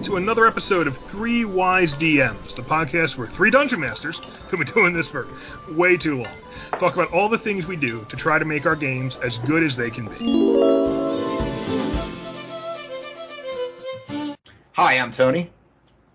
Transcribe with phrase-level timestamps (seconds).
[0.00, 4.16] welcome to another episode of Three Wise DMs, the podcast where three dungeon masters,
[4.48, 5.28] who've been doing this for
[5.72, 6.34] way too long,
[6.78, 9.62] talk about all the things we do to try to make our games as good
[9.62, 10.16] as they can be.
[14.72, 15.50] Hi, I'm Tony.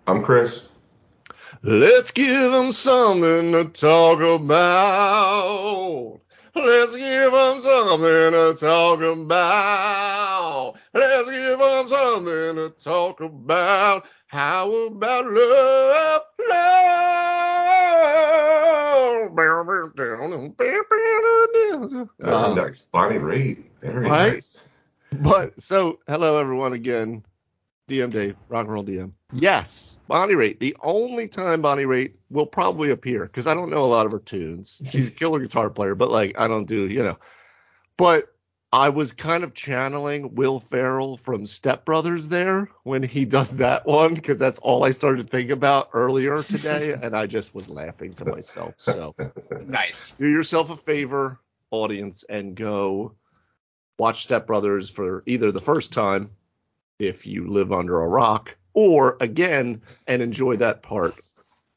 [0.07, 0.63] I'm Chris.
[1.61, 6.21] Let's give them something to talk about.
[6.55, 10.75] Let's give them something to talk about.
[10.93, 14.05] Let's give them something to talk about.
[14.27, 16.21] How about love?
[16.49, 16.95] Love.
[19.35, 19.65] Very
[22.23, 22.55] Um.
[22.91, 23.63] Bonnie Raitt.
[23.81, 24.33] Very right?
[24.35, 24.69] nice.
[25.19, 27.23] But so, hello everyone again.
[27.87, 29.11] DM Dave, rock and roll DM.
[29.31, 30.59] Yes, Bonnie Raitt.
[30.59, 34.11] The only time Bonnie Raitt will probably appear because I don't know a lot of
[34.11, 34.81] her tunes.
[34.89, 37.17] She's a killer guitar player, but like I don't do, you know.
[37.97, 38.33] But
[38.73, 43.85] I was kind of channeling Will Ferrell from Step Brothers there when he does that
[43.85, 47.69] one because that's all I started to think about earlier today, and I just was
[47.69, 48.73] laughing to myself.
[48.77, 49.15] So
[49.65, 50.15] Nice.
[50.17, 51.39] do yourself a favor,
[51.71, 53.13] audience, and go
[53.99, 56.31] watch Step Brothers for either the first time,
[56.99, 61.15] if you live under a rock, or again and enjoy that part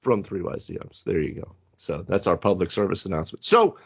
[0.00, 1.04] from Three Wise DMs.
[1.04, 1.54] There you go.
[1.76, 3.44] So that's our public service announcement.
[3.44, 3.78] So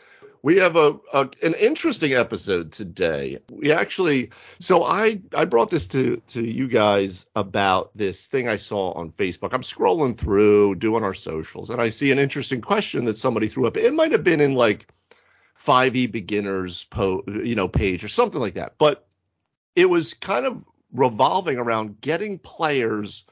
[0.42, 3.38] we have a, a an interesting episode today.
[3.50, 8.56] We actually so I I brought this to to you guys about this thing I
[8.56, 9.50] saw on Facebook.
[9.52, 13.66] I'm scrolling through doing our socials and I see an interesting question that somebody threw
[13.66, 13.76] up.
[13.76, 14.88] It might have been in like
[15.64, 18.74] 5e beginners po you know page or something like that.
[18.78, 19.06] But
[19.76, 23.24] it was kind of revolving around getting players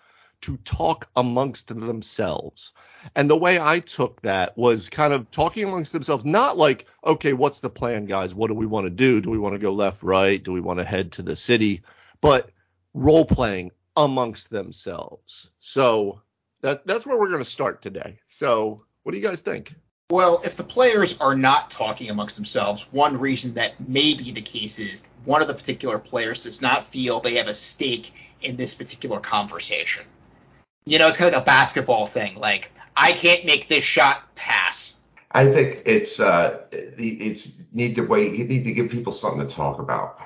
[0.43, 2.73] to talk amongst themselves.
[3.15, 7.35] And the way I took that was kind of talking amongst themselves, not like, okay,
[7.35, 8.35] what's the plan, guys?
[8.35, 9.21] What do we want to do?
[9.21, 10.43] Do we want to go left, right?
[10.43, 11.83] Do we want to head to the city?
[12.21, 12.51] But
[12.95, 15.51] role playing amongst themselves.
[15.59, 16.23] So
[16.63, 18.21] that that's where we're going to start today.
[18.27, 19.75] So what do you guys think?
[20.11, 24.43] Well, if the players are not talking amongst themselves, one reason that may be the
[24.43, 28.13] case is one of the particular players does not feel they have a stake
[28.43, 30.05] in this particular conversation.
[30.85, 32.35] You know, it's kind of like a basketball thing.
[32.35, 34.97] Like, I can't make this shot pass.
[35.31, 38.35] I think it's uh it's need to wait.
[38.35, 40.19] You need to give people something to talk about.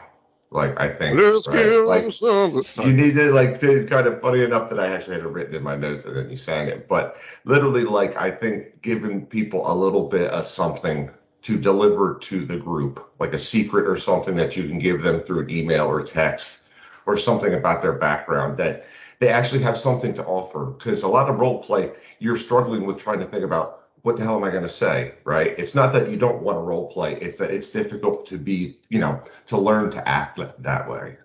[0.54, 1.78] Like I think right?
[1.80, 5.28] like you need to like to kind of funny enough that I actually had it
[5.28, 6.86] written in my notes and then you sang it.
[6.86, 11.10] But literally like I think giving people a little bit of something
[11.42, 15.22] to deliver to the group, like a secret or something that you can give them
[15.22, 16.60] through an email or text
[17.04, 18.86] or something about their background that
[19.18, 20.66] they actually have something to offer.
[20.66, 21.90] Because a lot of role play,
[22.20, 25.14] you're struggling with trying to think about what the hell am I going to say,
[25.24, 25.58] right?
[25.58, 28.78] It's not that you don't want to role play; it's that it's difficult to be,
[28.90, 31.16] you know, to learn to act that way.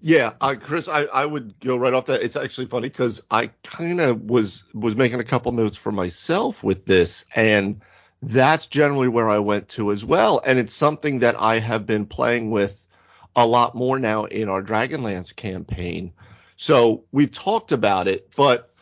[0.00, 2.22] Yeah, uh, Chris, I, I would go right off that.
[2.22, 6.64] It's actually funny because I kind of was was making a couple notes for myself
[6.64, 7.82] with this, and
[8.22, 10.40] that's generally where I went to as well.
[10.42, 12.86] And it's something that I have been playing with
[13.34, 16.14] a lot more now in our Dragonlance campaign.
[16.56, 18.72] So we've talked about it, but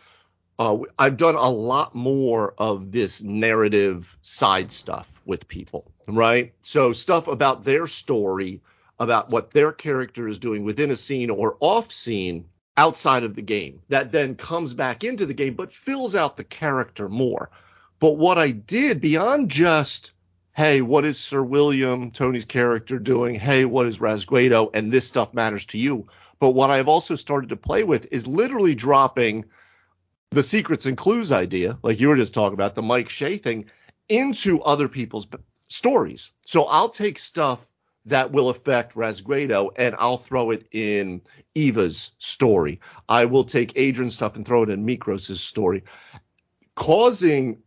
[0.58, 6.52] uh, I've done a lot more of this narrative side stuff with people, right?
[6.60, 8.60] So stuff about their story,
[8.98, 13.42] about what their character is doing within a scene or off scene outside of the
[13.42, 17.50] game that then comes back into the game but fills out the character more.
[18.00, 20.12] But what I did beyond just,
[20.52, 23.34] hey, what is Sir William, Tony's character, doing?
[23.34, 24.70] Hey, what is Rasguedo?
[24.74, 26.06] And this stuff matters to you.
[26.38, 29.46] But what I've also started to play with is literally dropping
[30.34, 33.66] the secrets and clues idea, like you were just talking about, the Mike Shea thing,
[34.08, 36.32] into other people's b- stories.
[36.44, 37.66] So I'll take stuff
[38.06, 41.22] that will affect Rasguedo and I'll throw it in
[41.54, 42.80] Eva's story.
[43.08, 45.84] I will take Adrian's stuff and throw it in Mikros' story,
[46.74, 47.62] causing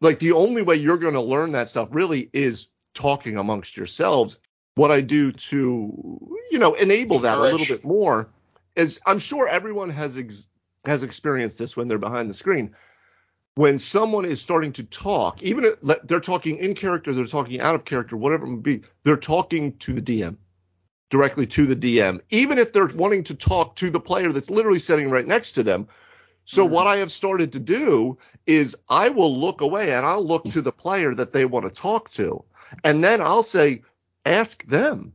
[0.00, 4.38] like the only way you're going to learn that stuff really is talking amongst yourselves.
[4.74, 8.30] What I do to, you know, enable that a little bit more
[8.76, 10.47] is I'm sure everyone has ex-
[10.84, 12.74] has experienced this when they're behind the screen.
[13.54, 17.74] When someone is starting to talk, even if they're talking in character, they're talking out
[17.74, 20.36] of character, whatever it may be, they're talking to the DM,
[21.10, 24.78] directly to the DM, even if they're wanting to talk to the player that's literally
[24.78, 25.88] sitting right next to them.
[26.44, 26.70] So Mhm.
[26.70, 28.16] what I have started to do
[28.46, 31.70] is I will look away and I'll look to the player that they want to
[31.70, 32.44] talk to.
[32.84, 33.82] And then I'll say,
[34.24, 35.14] ask them,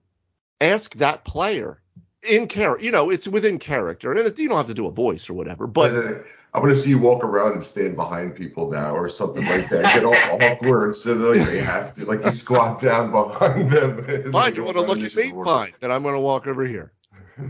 [0.60, 1.82] ask that player
[2.28, 2.84] in character.
[2.84, 5.34] You know, it's within character, and it, you don't have to do a voice or
[5.34, 5.68] whatever.
[5.68, 6.20] But But uh,
[6.54, 9.84] I'm gonna see you walk around and stand behind people now, or something like that.
[9.94, 14.00] Get all awkward, so that, like they have to, like you squat down behind them.
[14.10, 15.24] and, fine, you want to look at me?
[15.24, 15.44] initiative.
[15.44, 16.92] Fine, then I'm going to walk over here.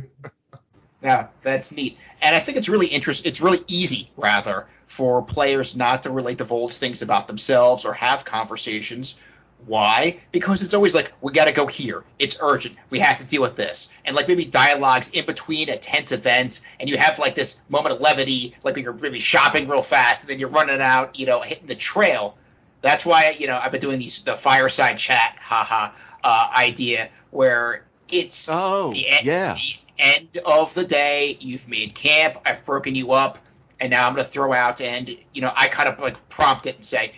[1.03, 1.97] Yeah, that's neat.
[2.21, 6.33] And I think it's really interest it's really easy rather for players not to really
[6.33, 9.15] divulge things about themselves or have conversations.
[9.65, 10.19] Why?
[10.31, 12.03] Because it's always like we got to go here.
[12.19, 12.75] It's urgent.
[12.89, 13.89] We have to deal with this.
[14.05, 17.95] And like maybe dialogues in between a tense event, and you have like this moment
[17.95, 21.39] of levity, like you're maybe shopping real fast, and then you're running out, you know,
[21.41, 22.37] hitting the trail.
[22.81, 25.93] That's why you know I've been doing these the fireside chat, haha,
[26.23, 29.55] uh, idea where it's Oh, the, e- yeah.
[29.55, 31.37] the end of the day.
[31.39, 32.37] You've made camp.
[32.45, 33.39] I've broken you up,
[33.79, 36.65] and now I'm going to throw out and you know I kind of like prompt
[36.65, 37.13] it and say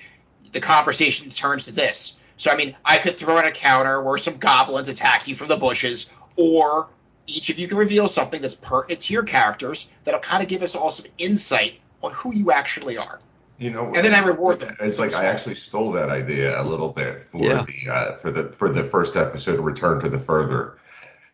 [0.51, 2.19] the conversation turns to this.
[2.38, 5.48] So I mean I could throw in a counter where some goblins attack you from
[5.48, 6.90] the bushes, or
[7.28, 10.62] each of you can reveal something that's pertinent to your characters that'll kind of give
[10.62, 13.20] us all some insight on who you actually are.
[13.58, 14.76] You know, And then I reward them.
[14.82, 17.66] It's like I actually stole that idea a little bit for Yeah.
[17.66, 20.78] the uh, for the for the first episode, of Return to the Further,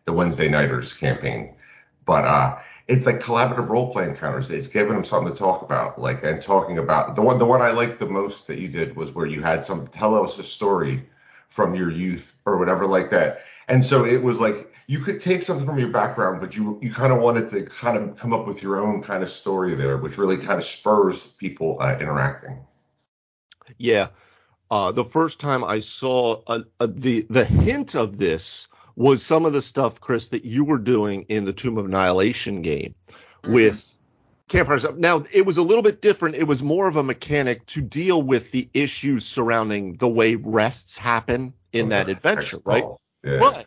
[0.04, 1.52] the Wednesday Nighters campaign.
[2.06, 4.50] But uh, it's like collaborative role playing encounters.
[4.50, 7.38] It's giving them something to talk about, like and talking about the one.
[7.38, 10.22] The one I liked the most that you did was where you had some tell
[10.22, 11.02] us a story
[11.48, 13.40] from your youth or whatever like that.
[13.68, 16.92] And so it was like you could take something from your background, but you you
[16.92, 19.96] kind of wanted to kind of come up with your own kind of story there,
[19.98, 22.58] which really kind of spurs people uh, interacting.
[23.78, 24.08] Yeah.
[24.70, 28.66] Uh, the first time I saw a, a, the the hint of this
[28.96, 32.62] was some of the stuff, Chris, that you were doing in the Tomb of Annihilation
[32.62, 32.94] game
[33.44, 34.56] with mm-hmm.
[34.56, 34.86] campfires.
[34.96, 36.36] Now it was a little bit different.
[36.36, 40.96] It was more of a mechanic to deal with the issues surrounding the way rests
[40.98, 42.84] happen in that adventure, right?
[43.24, 43.38] Yeah.
[43.38, 43.66] But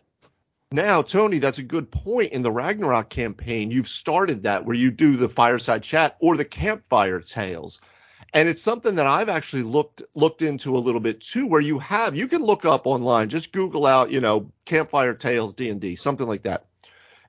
[0.71, 2.33] now, Tony, that's a good point.
[2.33, 6.45] In the Ragnarok campaign, you've started that where you do the fireside chat or the
[6.45, 7.79] campfire tales.
[8.35, 11.79] And it's something that I've actually looked looked into a little bit too, where you
[11.79, 15.79] have you can look up online, just Google out, you know, campfire tales D and
[15.79, 16.65] D, something like that,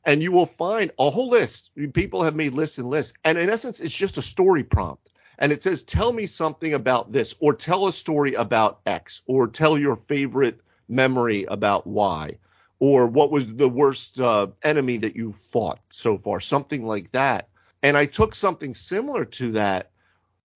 [0.04, 1.70] and you will find a whole list.
[1.92, 5.52] People have made lists and lists, and in essence, it's just a story prompt, and
[5.52, 9.78] it says, "Tell me something about this," or "Tell a story about X," or "Tell
[9.78, 12.36] your favorite memory about Y."
[12.78, 17.48] or what was the worst uh, enemy that you fought so far, something like that.
[17.82, 19.92] And I took something similar to that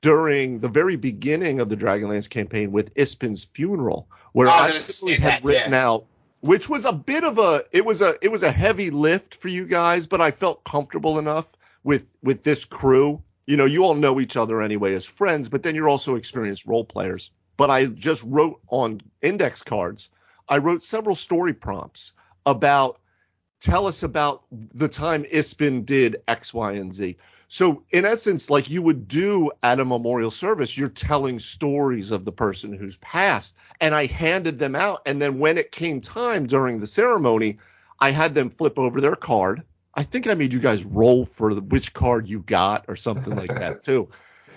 [0.03, 4.63] during the very beginning of the Dragonlance campaign with Ispin's funeral, where Oh, I I
[4.63, 5.87] was gonna literally say had that, written yeah.
[5.87, 6.05] out,
[6.41, 9.49] which was a bit of a it was a it was a heavy lift for
[9.49, 11.47] you guys, but I felt comfortable enough
[11.85, 13.23] with with this crew.
[13.47, 16.67] You know, you all know each other anyway as friends, but then you're also experienced
[16.67, 17.31] role players.
[17.57, 20.09] But I just wrote on index cards.
[20.49, 22.13] I wrote several story prompts
[22.47, 23.01] about
[23.61, 27.17] tell us about the time Ispin did X, Y, and Z.
[27.53, 32.25] So in essence, like you would do at a memorial service, you're telling stories of
[32.25, 33.57] the person who's passed.
[33.81, 35.03] And I handed them out.
[35.05, 37.59] And then when it came time during the ceremony,
[37.99, 39.65] I had them flip over their card.
[39.97, 43.35] I think I made you guys roll for the, which card you got or something
[43.35, 44.09] like that too.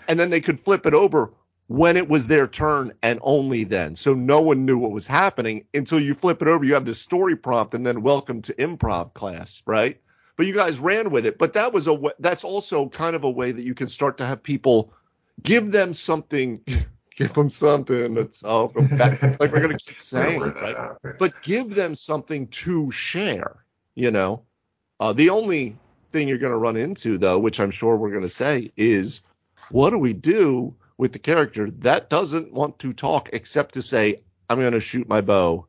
[0.07, 1.33] And then they could flip it over
[1.65, 3.95] when it was their turn and only then.
[3.95, 6.63] So no one knew what was happening until you flip it over.
[6.63, 9.99] You have this story prompt and then welcome to improv class, right?
[10.35, 11.37] But you guys ran with it.
[11.37, 14.25] But that was a that's also kind of a way that you can start to
[14.25, 14.93] have people
[15.41, 16.59] give them something,
[17.15, 18.13] give them something.
[18.13, 20.95] That's oh, that, like we're gonna keep saying, right?
[21.19, 23.63] but give them something to share.
[23.95, 24.43] You know,
[24.99, 25.77] uh, the only
[26.13, 29.21] thing you're going to run into, though, which I'm sure we're going to say, is
[29.69, 34.21] what do we do with the character that doesn't want to talk except to say,
[34.49, 35.67] I'm going to shoot my bow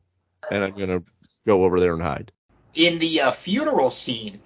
[0.49, 1.03] and I'm going to
[1.45, 2.31] go over there and hide.
[2.75, 4.39] in the uh, funeral scene,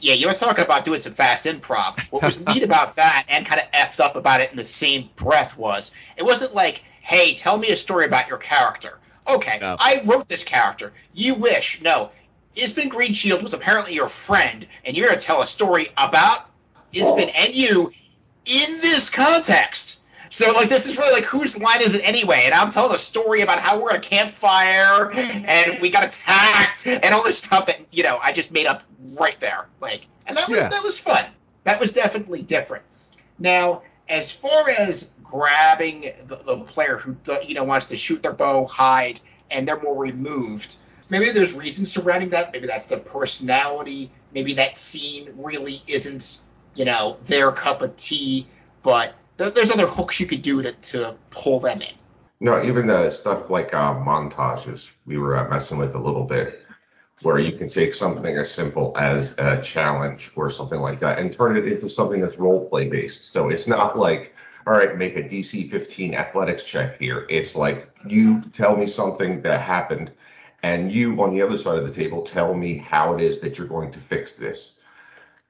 [0.00, 2.00] yeah, you were talking about doing some fast improv.
[2.10, 5.10] What was neat about that and kind of effed up about it in the same
[5.16, 8.98] breath was it wasn't like, hey, tell me a story about your character.
[9.28, 9.76] Okay, No.
[9.78, 10.92] I wrote this character.
[11.14, 11.80] You wish.
[11.82, 12.10] No.
[12.56, 16.46] Ispin Greenshield was apparently your friend, and you're going to tell a story about
[16.92, 17.92] Ispin and you
[18.44, 19.99] in this context.
[20.32, 22.42] So like this is really like whose line is it anyway?
[22.44, 26.86] And I'm telling a story about how we're at a campfire and we got attacked
[26.86, 28.84] and all this stuff that you know I just made up
[29.18, 29.66] right there.
[29.80, 30.68] Like and that was Yeah.
[30.68, 31.24] that was fun.
[31.64, 32.84] That was definitely different.
[33.38, 38.32] Now, as far as grabbing the, the player who you know wants to shoot their
[38.32, 39.20] bow, hide,
[39.50, 40.76] and they're more removed,
[41.08, 42.52] maybe there's reasons surrounding that.
[42.52, 44.10] Maybe that's their personality.
[44.32, 46.38] Maybe that scene really isn't
[46.76, 48.46] you know their cup of tea.
[48.82, 49.14] But
[49.48, 51.94] there's other hooks you could do to, to pull them in.
[52.40, 56.64] No, even the stuff like uh, montages we were uh, messing with a little bit,
[57.22, 61.34] where you can take something as simple as a challenge or something like that and
[61.34, 63.32] turn it into something that's role play based.
[63.32, 64.34] So it's not like,
[64.66, 67.26] all right, make a DC 15 athletics check here.
[67.28, 70.10] It's like you tell me something that happened,
[70.62, 73.58] and you on the other side of the table tell me how it is that
[73.58, 74.76] you're going to fix this.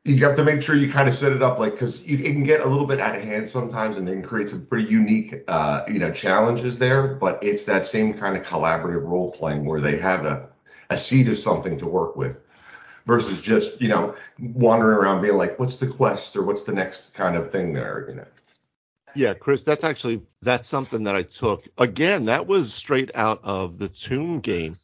[0.05, 2.45] You have to make sure you kind of set it up like because it can
[2.45, 5.85] get a little bit out of hand sometimes and then create some pretty unique uh,
[5.89, 9.99] you know challenges there but it's that same kind of collaborative role playing where they
[9.99, 10.49] have a,
[10.89, 12.43] a seed of something to work with
[13.07, 17.13] versus just you know wandering around being like what's the quest or what's the next
[17.15, 18.07] kind of thing there?
[18.09, 18.27] You know?
[19.15, 21.67] Yeah chris that's actually that's something that i took.
[21.77, 24.79] Again that was straight out of the tomb game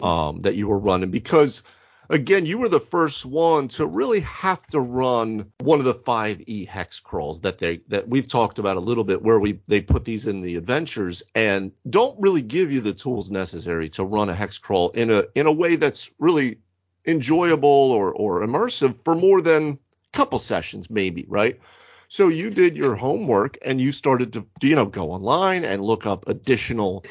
[0.00, 1.62] um, that you were running because
[2.10, 6.66] again, you were the first one to really have to run one of the 5e
[6.66, 10.04] hex crawls that they that we've talked about a little bit where we they put
[10.04, 14.34] these in the adventures and don't really give you the tools necessary to run a
[14.34, 16.58] hex crawl in a in a way that's really
[17.06, 19.78] enjoyable or or immersive for more than
[20.12, 21.58] a couple sessions maybe, right?
[22.08, 26.06] So you did your homework and you started to you know go online and look
[26.06, 27.04] up additional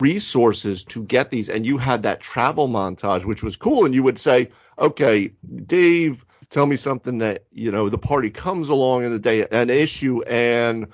[0.00, 4.02] resources to get these and you had that travel montage which was cool and you
[4.02, 5.32] would say okay
[5.66, 9.70] dave tell me something that you know the party comes along in the day an
[9.70, 10.86] issue and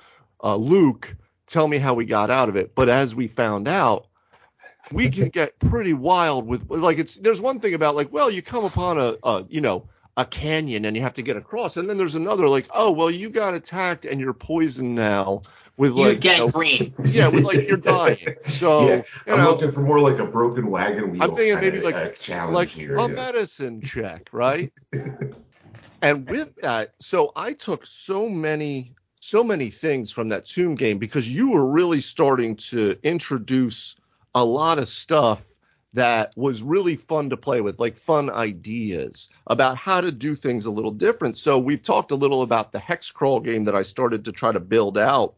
[0.43, 1.15] uh, luke
[1.47, 2.73] tell me how we got out of it.
[2.75, 4.07] But as we found out
[4.91, 8.41] we can get pretty wild with like it's there's one thing about like well you
[8.41, 11.89] come upon a, a you know a canyon and you have to get across and
[11.89, 15.41] then there's another like oh well you got attacked and you're poisoned now
[15.77, 16.93] with He was like getting you know, green.
[17.05, 18.35] yeah, with like you're dying.
[18.47, 21.23] So yeah, you I'm know, looking for more like a broken wagon wheel.
[21.23, 22.95] I'm thinking kinda, maybe like uh, challenge like here.
[22.95, 23.07] a yeah.
[23.07, 24.71] medicine check, right?
[26.01, 30.99] and with that, so I took so many so many things from that Tomb game
[30.99, 33.95] because you were really starting to introduce
[34.35, 35.43] a lot of stuff
[35.93, 40.65] that was really fun to play with, like fun ideas about how to do things
[40.65, 41.37] a little different.
[41.37, 44.51] So we've talked a little about the hex crawl game that I started to try
[44.51, 45.35] to build out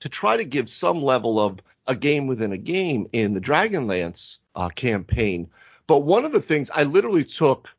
[0.00, 4.38] to try to give some level of a game within a game in the Dragonlance
[4.54, 5.48] uh, campaign.
[5.86, 7.74] But one of the things I literally took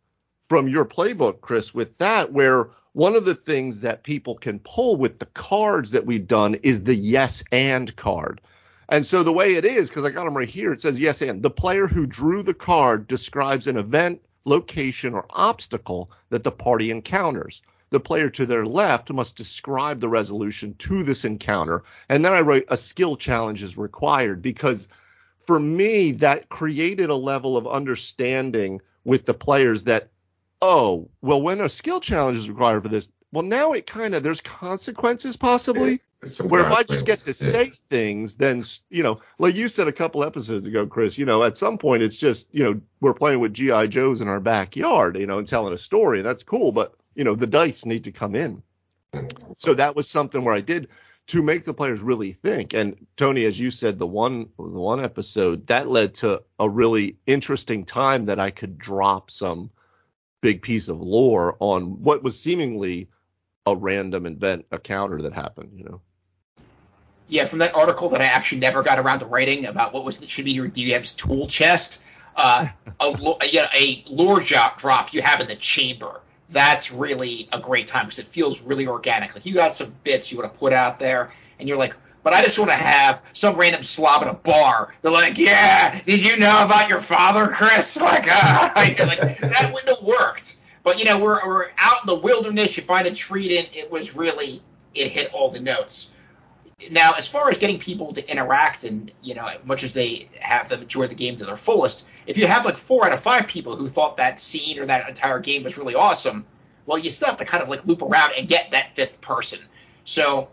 [0.49, 4.97] from your playbook, Chris, with that, where one of the things that people can pull
[4.97, 8.41] with the cards that we've done is the yes and card.
[8.89, 11.21] And so the way it is, because I got them right here, it says yes
[11.21, 11.41] and.
[11.41, 16.91] The player who drew the card describes an event, location, or obstacle that the party
[16.91, 17.61] encounters.
[17.91, 21.83] The player to their left must describe the resolution to this encounter.
[22.09, 24.87] And then I write a skill challenge is required because
[25.39, 30.09] for me, that created a level of understanding with the players that,
[30.61, 34.23] oh, well, when a skill challenge is required for this, well, now it kind of,
[34.23, 35.99] there's consequences possibly.
[36.23, 39.87] Some Where if I just get to say things, then you know, like you said
[39.87, 41.17] a couple episodes ago, Chris.
[41.17, 44.27] You know, at some point it's just you know we're playing with GI Joes in
[44.27, 46.71] our backyard, you know, and telling a story, and that's cool.
[46.71, 48.63] But you know, the dice need to come in.
[49.57, 50.87] So that was something where I did
[51.27, 52.73] to make the players really think.
[52.73, 57.17] And Tony, as you said, the one the one episode that led to a really
[57.25, 59.69] interesting time that I could drop some
[60.41, 63.09] big piece of lore on what was seemingly
[63.65, 65.71] a random event, a counter that happened.
[65.75, 66.01] You know.
[67.27, 70.17] Yeah, from that article that I actually never got around to writing about what was
[70.17, 72.01] the, should be your DM's tool chest,
[72.35, 72.67] uh,
[72.99, 76.19] a, yeah, a lore drop you have in the chamber.
[76.51, 79.33] That's really a great time because it feels really organic.
[79.33, 81.29] Like you got some bits you want to put out there,
[81.59, 84.93] and you're like, but I just want to have some random slob at a bar.
[85.01, 87.99] They're like, yeah, did you know about your father, Chris?
[88.01, 90.57] Like, uh, like that wouldn't have worked.
[90.83, 92.75] But you know, we're we're out in the wilderness.
[92.75, 94.61] You find a treat, and it was really
[94.93, 96.11] it hit all the notes
[96.89, 100.27] now as far as getting people to interact and you know as much as they
[100.39, 103.19] have them enjoy the game to their fullest if you have like four out of
[103.19, 106.45] five people who thought that scene or that entire game was really awesome
[106.85, 109.59] well you still have to kind of like loop around and get that fifth person
[110.05, 110.47] so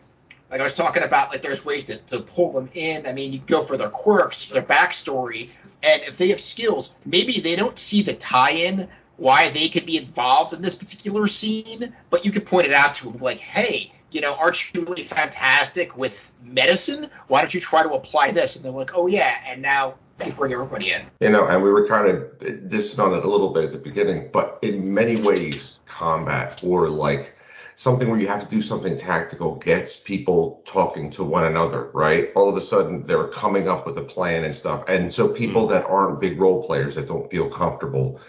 [0.50, 3.32] like i was talking about like there's ways to, to pull them in i mean
[3.32, 5.48] you go for their quirks their backstory
[5.82, 9.96] and if they have skills maybe they don't see the tie-in why they could be
[9.96, 13.90] involved in this particular scene but you could point it out to them like hey
[14.10, 17.10] you know, aren't you really fantastic with medicine?
[17.26, 18.56] Why don't you try to apply this?
[18.56, 21.06] And they're like, oh yeah, and now they bring everybody in.
[21.20, 23.78] You know, and we were kind of dissing on it a little bit at the
[23.78, 27.34] beginning, but in many ways, combat or like
[27.76, 32.30] something where you have to do something tactical gets people talking to one another, right?
[32.34, 34.84] All of a sudden, they're coming up with a plan and stuff.
[34.88, 35.70] And so people mm.
[35.70, 38.20] that aren't big role players that don't feel comfortable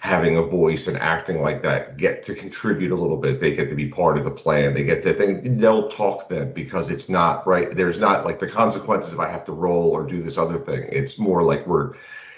[0.00, 3.40] having a voice and acting like that get to contribute a little bit.
[3.40, 4.74] They get to be part of the plan.
[4.74, 7.74] They get to think they'll talk then because it's not right.
[7.74, 10.88] There's not like the consequences if I have to roll or do this other thing.
[10.92, 11.94] It's more like we're,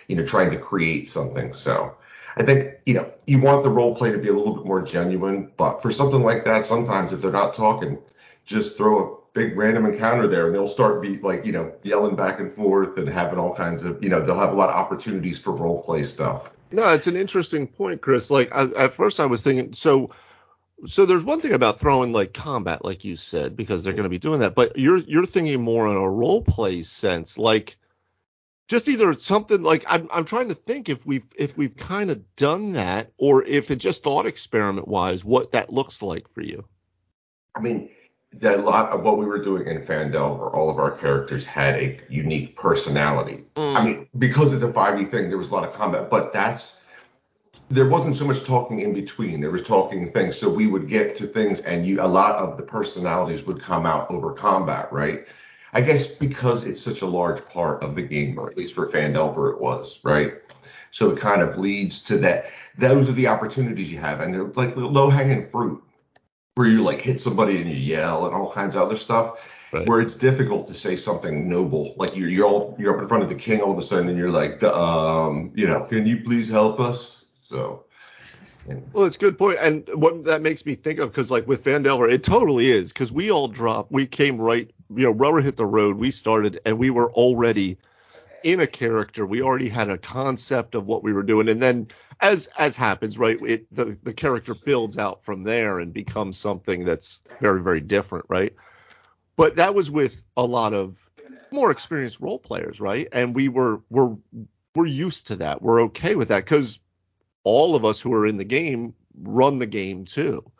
[0.08, 1.52] you know, trying to create something.
[1.52, 1.94] So
[2.36, 4.82] I think, you know, you want the role play to be a little bit more
[4.82, 7.98] genuine, but for something like that, sometimes if they're not talking,
[8.46, 12.16] just throw a big random encounter there and they'll start be like, you know, yelling
[12.16, 14.76] back and forth and having all kinds of, you know, they'll have a lot of
[14.76, 16.50] opportunities for role play stuff.
[16.72, 18.30] No, it's an interesting point, Chris.
[18.30, 20.10] Like I, at first, I was thinking, so
[20.86, 24.08] so there's one thing about throwing like combat, like you said, because they're going to
[24.08, 24.54] be doing that.
[24.54, 27.76] But you're you're thinking more in a role play sense, like
[28.68, 32.36] just either something like I'm I'm trying to think if we've if we've kind of
[32.36, 36.64] done that, or if it just thought experiment wise, what that looks like for you.
[37.54, 37.90] I mean,
[38.42, 41.98] a lot of what we were doing in Phandelver, all of our characters had a
[42.08, 43.44] unique personality.
[43.56, 43.76] Mm.
[43.76, 46.80] I mean, because of the 5e thing, there was a lot of combat, but that's
[47.70, 49.40] there wasn't so much talking in between.
[49.40, 50.36] There was talking things.
[50.36, 53.86] So we would get to things and you a lot of the personalities would come
[53.86, 55.24] out over combat, right?
[55.72, 58.88] I guess because it's such a large part of the game, or at least for
[58.88, 60.34] Phandelver it was, right?
[60.90, 62.46] So it kind of leads to that.
[62.76, 65.80] Those are the opportunities you have, and they're like low hanging fruit,
[66.54, 69.38] where you like hit somebody and you yell and all kinds of other stuff.
[69.72, 69.86] Right.
[69.86, 73.22] Where it's difficult to say something noble, like you're you're all you're up in front
[73.22, 76.24] of the king all of a sudden, and you're like, um, you know, can you
[76.24, 77.24] please help us?
[77.40, 77.84] So,
[78.68, 81.46] and Well, it's a good point, and what that makes me think of, because like
[81.46, 85.40] with Phandelver, it totally is, because we all dropped, we came right, you know, rubber
[85.40, 87.78] hit the road, we started, and we were already
[88.42, 91.86] in a character, we already had a concept of what we were doing, and then
[92.20, 96.84] as as happens, right, it the the character builds out from there and becomes something
[96.84, 98.54] that's very very different, right?
[99.36, 100.98] But that was with a lot of
[101.50, 103.08] more experienced role players, right?
[103.12, 104.16] And we were we're
[104.74, 105.62] we're used to that.
[105.62, 106.78] We're okay with that because
[107.44, 110.50] all of us who are in the game run the game too.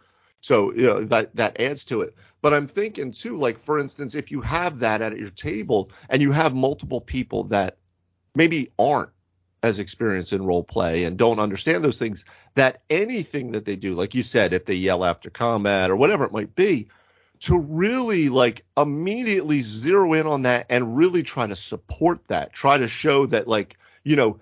[0.41, 2.15] So you know, that that adds to it.
[2.43, 6.23] But I'm thinking too, like for instance, if you have that at your table and
[6.23, 7.77] you have multiple people that
[8.35, 9.11] maybe aren't
[9.63, 12.25] as experience in role play and don't understand those things,
[12.55, 16.25] that anything that they do, like you said, if they yell after combat or whatever
[16.25, 16.89] it might be,
[17.41, 22.79] to really like immediately zero in on that and really try to support that, try
[22.79, 24.41] to show that like, you know,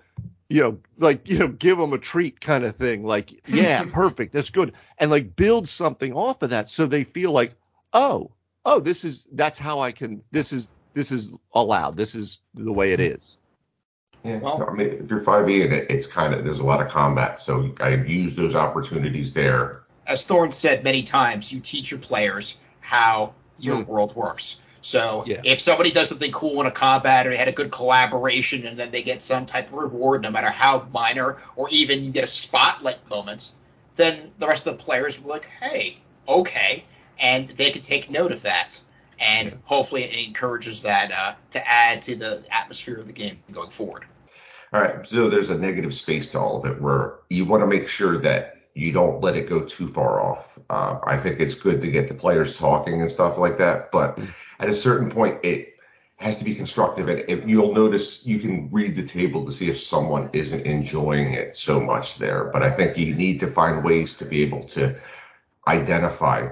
[0.49, 3.03] you know, like, you know, give them a treat kind of thing.
[3.03, 4.33] Like, yeah, perfect.
[4.33, 4.73] That's good.
[4.97, 7.53] And like build something off of that so they feel like,
[7.93, 8.31] oh,
[8.65, 11.95] oh, this is, that's how I can, this is, this is allowed.
[11.95, 13.15] This is the way it mm.
[13.15, 13.37] is.
[14.23, 16.81] Yeah, Well- I mean, if you're 5e and it, it's kind of there's a lot
[16.81, 19.81] of combat, so I use those opportunities there.
[20.07, 23.83] as Thorne said many times, you teach your players how your Hmm.
[23.83, 24.55] world works.
[24.81, 25.41] So Yeah.
[25.43, 28.75] if somebody does something cool in a combat or they had a good collaboration and
[28.79, 32.23] then they get some type of reward, no matter how minor, or even you get
[32.23, 33.51] a spotlight moment,
[33.97, 36.83] then the rest of the players will be like, hey, okay.
[37.19, 38.79] And they could take note of that.
[39.19, 43.69] And hopefully it encourages that uh, to add to the atmosphere of the game going
[43.69, 44.05] forward.
[44.71, 47.67] All right, so there's a negative space to all of it where you want to
[47.67, 50.45] make sure that you don't let it go too far off.
[50.69, 54.19] Uh, I think it's good to get the players talking and stuff like that, but
[54.59, 55.73] at a certain point, it
[56.17, 57.07] has to be constructive.
[57.07, 61.33] And if you'll notice, you can read the table to see if someone isn't enjoying
[61.33, 62.45] it so much there.
[62.53, 64.95] But I think you need to find ways to be able to
[65.67, 66.49] identify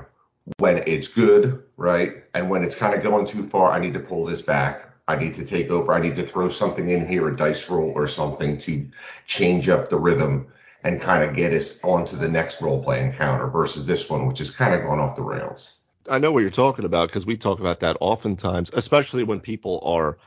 [0.57, 2.23] when it's good, right?
[2.33, 4.85] And when it's kind of going too far, I need to pull this back.
[5.07, 5.93] I need to take over.
[5.93, 8.87] I need to throw something in here, a dice roll or something to
[9.25, 10.47] change up the rhythm
[10.83, 14.41] and kind of get us onto the next role play encounter versus this one, which
[14.41, 15.73] is kind of gone off the rails.
[16.09, 19.81] I know what you're talking about because we talk about that oftentimes, especially when people
[19.83, 20.17] are.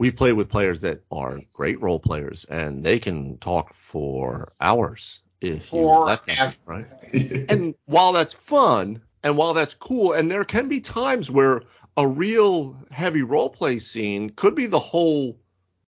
[0.00, 5.20] We play with players that are great role players and they can talk for hours
[5.40, 6.86] if you let them, right?
[7.48, 11.62] And while that's fun and while that's cool, and there can be times where
[11.96, 15.38] a real heavy role play scene could be the whole,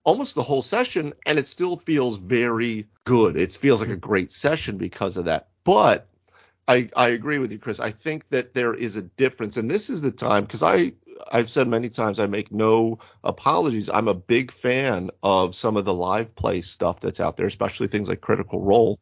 [0.05, 3.37] almost the whole session, and it still feels very good.
[3.37, 5.49] It feels like a great session because of that.
[5.65, 6.07] But
[6.69, 7.81] I, I agree with you, Chris.
[7.81, 10.93] I think that there is a difference, and this is the time because I
[11.31, 13.91] I've said many times I make no apologies.
[13.91, 17.89] I'm a big fan of some of the live play stuff that's out there, especially
[17.89, 19.01] things like Critical Role.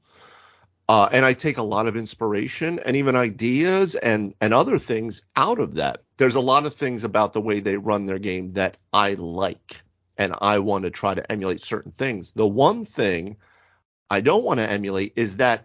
[0.93, 5.23] Uh, and I take a lot of inspiration and even ideas and and other things
[5.37, 6.03] out of that.
[6.19, 9.81] There's a lot of things about the way they run their game that I like,
[10.19, 12.33] and I want to try to emulate certain things.
[12.33, 13.39] The one thing
[14.11, 15.65] I don't want to emulate is that,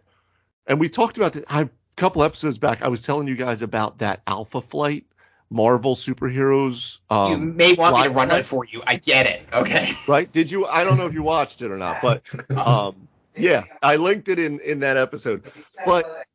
[0.65, 2.81] and we talked about this I, a couple episodes back.
[2.81, 5.07] I was telling you guys about that Alpha Flight
[5.49, 6.99] Marvel superheroes.
[7.09, 8.81] Um, you may want me to run it for you.
[8.87, 9.45] I get it.
[9.51, 9.91] Okay.
[10.07, 10.31] right?
[10.31, 10.65] Did you?
[10.67, 12.23] I don't know if you watched it or not, but
[12.57, 15.51] um, yeah, I linked it in in that episode.
[15.85, 16.25] But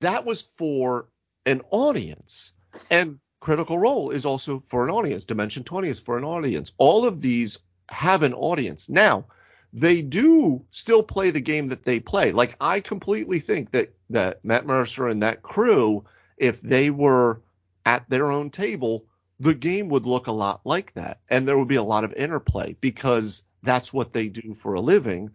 [0.00, 1.08] that was for
[1.46, 2.52] an audience,
[2.90, 5.24] and Critical Role is also for an audience.
[5.24, 6.72] Dimension 20 is for an audience.
[6.78, 7.58] All of these
[7.88, 8.88] have an audience.
[8.88, 9.24] Now,
[9.72, 12.32] they do still play the game that they play.
[12.32, 16.04] Like I completely think that that Matt Mercer and that crew,
[16.36, 17.40] if they were
[17.86, 19.04] at their own table,
[19.38, 22.12] the game would look a lot like that, and there would be a lot of
[22.12, 25.30] interplay because that's what they do for a living.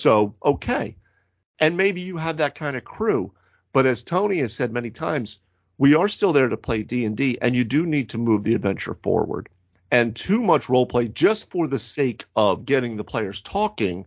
[0.00, 0.96] So okay,
[1.58, 3.32] and maybe you have that kind of crew,
[3.72, 5.38] But as Tony has said many times,
[5.76, 8.94] we are still there to play D&D and you do need to move the adventure
[9.02, 9.48] forward.
[9.90, 14.06] And too much role play just for the sake of getting the players talking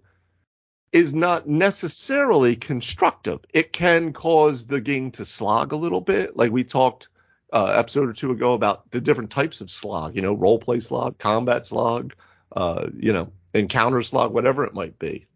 [0.92, 3.40] is not necessarily constructive.
[3.54, 6.36] It can cause the game to slog a little bit.
[6.36, 7.08] Like we talked
[7.52, 10.80] uh, episode or two ago about the different types of slog, you know, role play
[10.80, 12.14] slog, combat slog,
[12.56, 15.28] uh, you know, encounter slog, whatever it might be.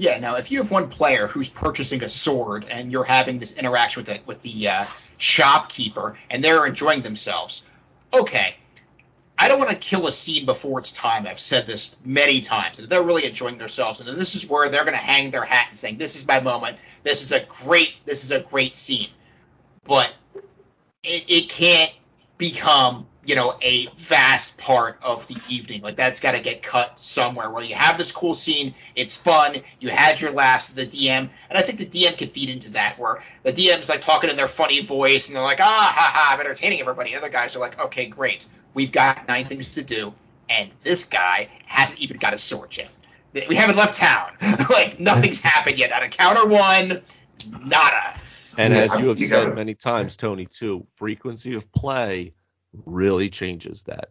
[0.00, 0.18] Yeah.
[0.18, 4.00] Now, if you have one player who's purchasing a sword and you're having this interaction
[4.00, 4.86] with it with the uh,
[5.18, 7.62] shopkeeper and they're enjoying themselves,
[8.10, 8.56] okay.
[9.38, 11.26] I don't want to kill a scene before it's time.
[11.26, 12.78] I've said this many times.
[12.78, 15.66] And they're really enjoying themselves, and this is where they're going to hang their hat
[15.68, 16.78] and saying, "This is my moment.
[17.02, 17.94] This is a great.
[18.06, 19.08] This is a great scene."
[19.84, 20.12] But
[21.02, 21.92] it, it can't
[22.38, 25.82] become you know a vast part of the evening.
[25.82, 29.56] Like that's got to get cut somewhere where you have this cool scene it's fun
[29.78, 32.98] you had your laughs the dm and i think the dm can feed into that
[32.98, 36.34] where the dm's like talking in their funny voice and they're like ah ha ha
[36.34, 37.14] i'm entertaining everybody.
[37.14, 38.46] Other guys are like okay great.
[38.74, 40.12] We've got nine things to do
[40.48, 42.90] and this guy hasn't even got a sword yet.
[43.48, 44.32] We haven't left town.
[44.70, 45.92] Like nothing's happened yet.
[45.92, 47.02] On a counter one
[47.64, 48.18] nada.
[48.58, 52.32] And Yeah, as you have you said gotta- many times, Tony, too, frequency of play
[52.86, 54.10] really changes that.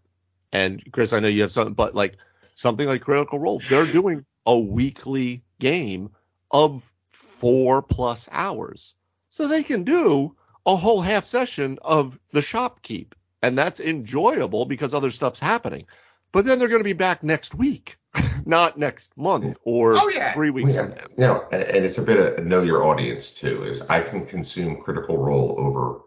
[0.52, 2.18] And Chris, I know you have something, but like
[2.56, 6.10] something like Critical Role, they're doing a weekly game
[6.52, 8.96] of four plus hours.
[9.30, 13.14] So they can do a whole half session of the shopkeep.
[13.42, 15.86] And that's enjoyable because other stuff's happening.
[16.32, 17.98] But then they're going to be back next week,
[18.46, 20.34] not next month or Oh, yeah.
[20.34, 21.06] three weeks Yeah, from now.
[21.18, 23.64] you know, and, and it's a bit of know your audience too.
[23.64, 26.02] Is I can consume Critical Role over.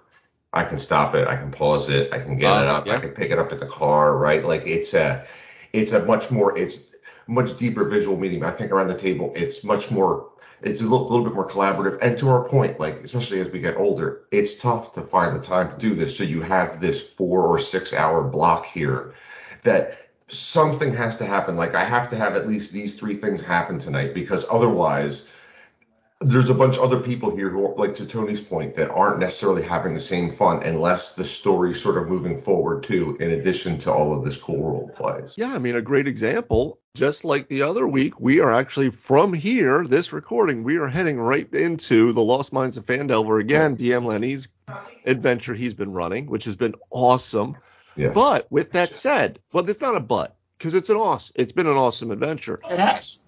[0.53, 1.27] I can stop it.
[1.29, 2.13] I can pause it.
[2.13, 2.87] I can get Uh, it up.
[2.87, 2.97] yeah.
[2.97, 4.17] I can pick it up at the car.
[4.17, 4.45] Right?
[4.45, 5.25] Like it's a,
[5.73, 6.57] it's a much more.
[6.59, 6.91] It's
[7.27, 8.45] much deeper visual medium.
[8.45, 10.29] I think around the table, it's much more.
[10.61, 11.99] It's a little, little bit more collaborative.
[12.03, 15.43] And to our point, like especially as we get older, it's tough to find the
[15.43, 16.17] time to do this.
[16.17, 19.15] So you have this four or six hour block here
[19.65, 21.57] that something has to happen.
[21.57, 25.27] Like I have to have at least these three things happen tonight because otherwise
[26.25, 29.19] there's a bunch of other people here who are like to Tony's point that aren't
[29.19, 33.79] necessarily having the same fun unless the story's sort of moving forward too, in addition
[33.79, 35.35] to all of this cool role plays.
[35.37, 39.33] Yeah, I mean, a great example, just like the other week, we are actually from
[39.33, 44.05] here, this recording, we are heading right into the Lost Mines of Phandelver again, DM
[44.05, 44.49] Lenny's
[45.05, 47.57] adventure he's been running, which has been awesome.
[47.97, 48.15] Yes.
[48.15, 51.67] But with that said, well, it's not a but because it's an awesome, it's been
[51.67, 52.61] an awesome adventure.
[52.71, 53.19] it has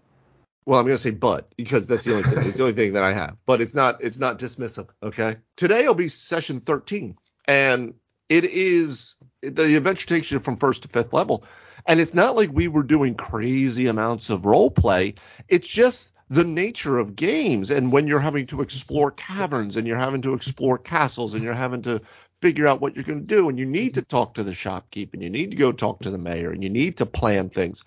[0.66, 2.46] Well, I'm gonna say but because that's the only thing.
[2.46, 3.36] It's the only thing that I have.
[3.46, 4.88] But it's not it's not dismissive.
[5.02, 5.36] Okay.
[5.56, 7.94] Today will be session 13, and
[8.28, 11.44] it is the adventure takes you from first to fifth level,
[11.86, 15.14] and it's not like we were doing crazy amounts of role play.
[15.48, 19.98] It's just the nature of games, and when you're having to explore caverns, and you're
[19.98, 22.00] having to explore castles, and you're having to
[22.40, 25.12] figure out what you're going to do, and you need to talk to the shopkeep,
[25.12, 27.84] and you need to go talk to the mayor, and you need to plan things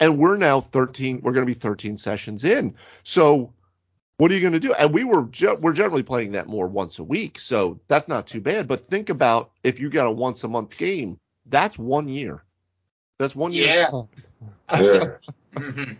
[0.00, 3.52] and we're now 13 we're going to be 13 sessions in so
[4.18, 6.68] what are you going to do and we were ge- we're generally playing that more
[6.68, 10.10] once a week so that's not too bad but think about if you got a
[10.10, 12.42] once a month game that's one year
[13.18, 14.02] that's one year Yeah.
[14.82, 15.06] Yeah.
[15.54, 15.96] Mhm.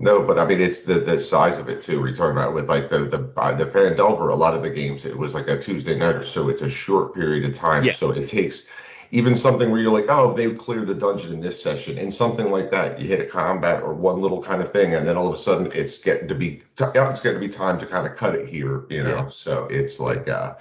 [0.00, 2.00] No, but I mean it's the the size of it too.
[2.00, 4.32] We're talking about with like the the uh, the Phandelver.
[4.32, 6.48] A lot of the games it was like a Tuesday night or so.
[6.48, 7.92] It's a short period of time, Yeah.
[7.92, 8.66] so it takes
[9.14, 12.50] even something where you're like, oh, they cleared the dungeon in this session, and something
[12.50, 12.98] like that.
[12.98, 15.38] You hit a combat or one little kind of thing, and then all of a
[15.38, 18.34] sudden it's getting to be yeah, it's getting to be time to kind of cut
[18.34, 19.16] it here, you know.
[19.16, 19.28] Yeah.
[19.28, 20.54] So it's like uh,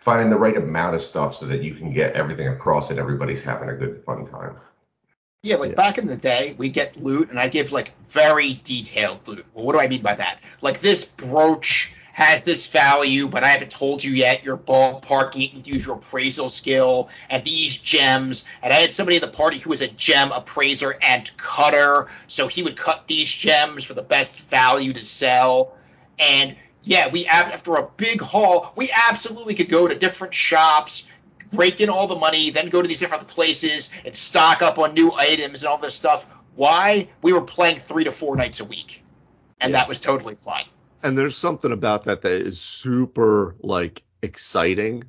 [0.00, 3.42] finding the right amount of stuff so that you can get everything across and everybody's
[3.42, 4.56] having a good fun time.
[5.42, 5.76] Yeah, like Yeah.
[5.76, 9.44] back in the day, we get loot, and I give like very detailed loot.
[9.54, 10.38] Well, what do I mean by that?
[10.62, 14.42] Like this brooch has this value, but I haven't told you yet.
[14.42, 15.68] You're ballparking it.
[15.68, 18.44] You use your appraisal skill, and these gems.
[18.60, 22.48] And I had somebody in the party who was a gem appraiser and cutter, so
[22.48, 25.76] he would cut these gems for the best value to sell.
[26.18, 31.06] And yeah, we after a big haul, we absolutely could go to different shops,
[31.52, 34.92] rake in all the money, then go to these different places and stock up on
[34.92, 36.26] new items and all this stuff.
[36.56, 37.10] Why?
[37.22, 39.04] We were playing three to four nights a week,
[39.60, 39.78] and Yeah.
[39.78, 40.64] that was totally fine.
[41.02, 45.04] And there's something about that that is super like exciting.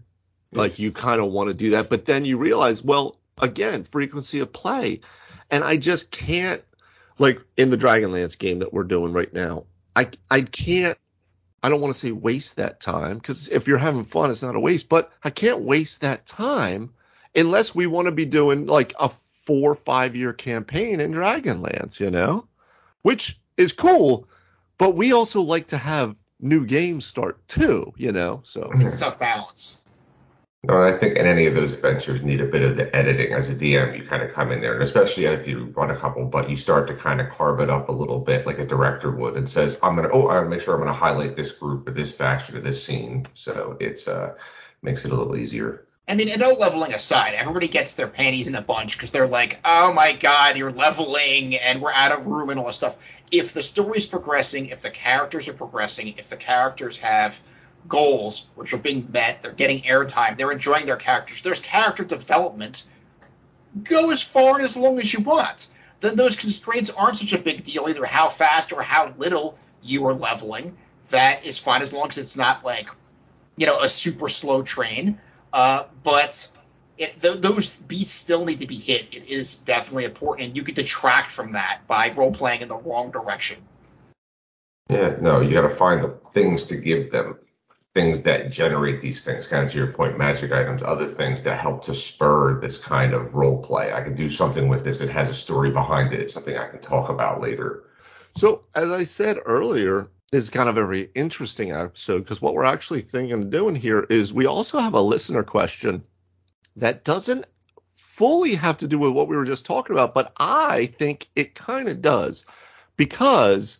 [0.51, 4.39] Like you kind of want to do that but then you realize well again frequency
[4.39, 5.01] of play.
[5.51, 6.63] And i just can't
[7.19, 10.97] like in the dragonlance game that we're doing right now i i can't
[11.61, 14.55] i don't want to say waste that time because if you're having fun it's not
[14.55, 16.91] a waste but i can't waste that time
[17.35, 21.99] unless we want to be doing like a four or five year campaign in dragonlance
[21.99, 22.47] you know?
[23.01, 24.27] Which is cool
[24.79, 28.41] but we also like to have new games start too, you know.
[28.43, 29.77] So It's a tough balance.
[30.63, 33.31] No, I think in any of those ventures need a bit of the editing.
[33.31, 35.95] As a DM, you kind of come in there, and especially if you run a
[35.95, 38.65] couple, but you start to kind of carve it up a little bit, like a
[38.65, 41.53] director would, and says, "I'm gonna, oh, I wanna make sure I'm gonna highlight this
[41.53, 44.33] group or this faction or this scene." So it's uh
[44.81, 45.85] makes it a little easier.
[46.09, 49.27] I mean, and no leveling aside, everybody gets their panties in a bunch because they're
[49.27, 52.97] like, oh my god, you're leveling and we're out of room and all this stuff.
[53.31, 57.39] If the story's progressing, if the characters are progressing, if the characters have
[57.87, 62.83] goals which are being met, they're getting airtime, they're enjoying their characters, there's character development,
[63.83, 65.67] go as far and as long as you want.
[65.99, 70.07] Then those constraints aren't such a big deal, either how fast or how little you
[70.07, 70.75] are leveling.
[71.11, 72.89] That is fine as long as it's not like,
[73.57, 75.19] you know, a super slow train.
[75.53, 76.47] Uh, but
[76.97, 79.15] it, th- those beats still need to be hit.
[79.15, 82.75] It is definitely important, and you could detract from that by role playing in the
[82.75, 83.57] wrong direction.
[84.89, 87.37] Yeah, no, you got to find the things to give them,
[87.93, 89.47] things that generate these things.
[89.47, 93.13] Kind of to your point, magic items, other things that help to spur this kind
[93.13, 93.93] of role play.
[93.93, 95.01] I can do something with this.
[95.01, 96.19] It has a story behind it.
[96.19, 97.83] It's something I can talk about later.
[98.35, 102.53] So, as I said earlier, this is kind of a very interesting episode because what
[102.53, 106.03] we're actually thinking of doing here is we also have a listener question
[106.75, 107.45] that doesn't
[107.95, 111.55] fully have to do with what we were just talking about, but I think it
[111.55, 112.45] kind of does
[112.95, 113.79] because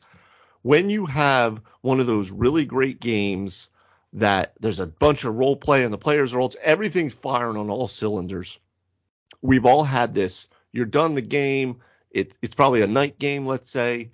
[0.61, 3.69] when you have one of those really great games
[4.13, 7.69] that there's a bunch of role play and the players are all everything's firing on
[7.69, 8.59] all cylinders.
[9.41, 10.47] We've all had this.
[10.71, 11.77] You're done the game.
[12.11, 14.11] It, it's probably a night game, let's say.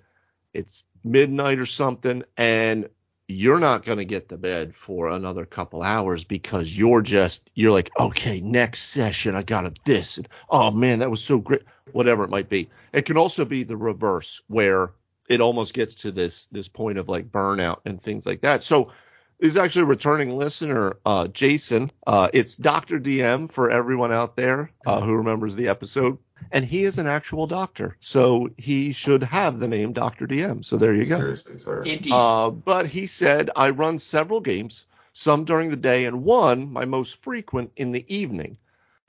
[0.52, 2.88] It's midnight or something, and
[3.28, 7.72] you're not going to get to bed for another couple hours because you're just you're
[7.72, 11.62] like okay next session i got it this and oh man that was so great
[11.92, 12.68] whatever it might be.
[12.92, 14.92] It can also be the reverse where
[15.28, 18.62] it almost gets to this this point of like burnout and things like that.
[18.62, 18.92] So
[19.38, 21.90] is actually a returning listener uh, jason.
[22.06, 26.18] Uh, it's dr dm for everyone out there uh, who remembers the episode
[26.52, 30.64] and he is an actual doctor, so he should have the name Doctor DM.
[30.64, 31.18] So there you go.
[31.18, 31.82] Seriously, sir.
[31.82, 32.12] Indeed.
[32.12, 36.84] Uh, but he said I run several games, some during the day, and one, my
[36.84, 38.58] most frequent, in the evening.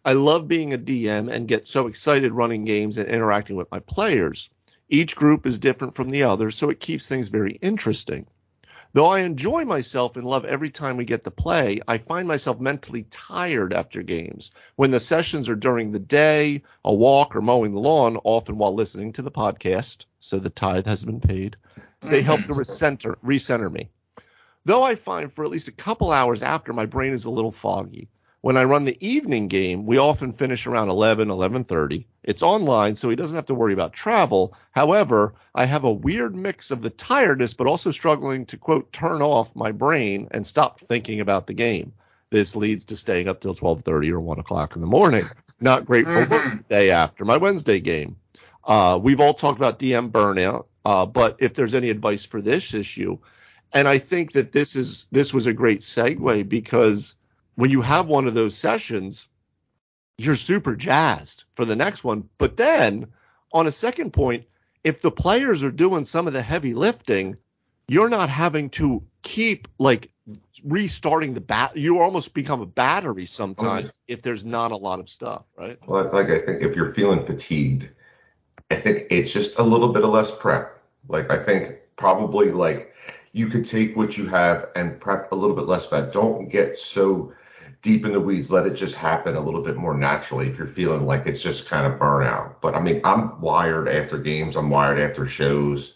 [0.05, 3.79] I love being a DM and get so excited running games and interacting with my
[3.79, 4.49] players.
[4.89, 8.25] Each group is different from the others, so it keeps things very interesting.
[8.97, 12.59] Though I enjoy myself and love every time we get to play, I find myself
[12.59, 14.49] mentally tired after games.
[14.75, 18.73] When the sessions are during the day, a walk, or mowing the lawn, often while
[18.73, 21.57] listening to the podcast, so the tithe has been paid,
[22.01, 22.59] they help to mm-hmm.
[22.59, 23.91] recenter, recenter me.
[24.65, 27.51] Though I find for at least a couple hours after, my brain is a little
[27.51, 28.09] foggy.
[28.47, 32.05] When I run the evening game, we often finish around 11, 11:30.
[32.23, 34.53] It's online, so he doesn't have to worry about travel.
[34.71, 39.21] However, I have a weird mix of the tiredness, but also struggling to quote turn
[39.21, 41.91] off my brain and stop thinking about the game.
[42.29, 45.27] This leads to staying up till 12:30 or 1 o'clock in the morning.
[45.59, 48.15] Not great for work the day after my Wednesday game.
[48.63, 52.73] Uh, we've all talked about DM burnout, uh, but if there's any advice for this
[52.73, 53.17] issue,
[53.73, 57.16] and I think that this is this was a great segue because
[57.57, 59.27] when you have one of those sessions,
[60.17, 62.29] you're super jazzed for the next one.
[62.37, 63.07] But then
[63.51, 64.45] on a second point,
[64.83, 67.35] if the players are doing some of the heavy lifting,
[67.87, 70.11] you're not having to keep like
[70.63, 71.75] restarting the bat.
[71.75, 75.79] You almost become a battery sometimes if there's not a lot of stuff, right?
[75.87, 77.89] Well, like I think if you're feeling fatigued,
[78.69, 80.79] I think it's just a little bit of less prep.
[81.07, 82.93] Like I think probably like
[83.31, 86.13] you could take what you have and prep a little bit less of that.
[86.13, 87.33] Don't get so
[87.81, 88.51] deep in the weeds.
[88.51, 91.69] Let it just happen a little bit more naturally if you're feeling like it's just
[91.69, 92.55] kind of burnout.
[92.61, 94.55] But I mean, I'm wired after games.
[94.55, 95.93] I'm wired after shows.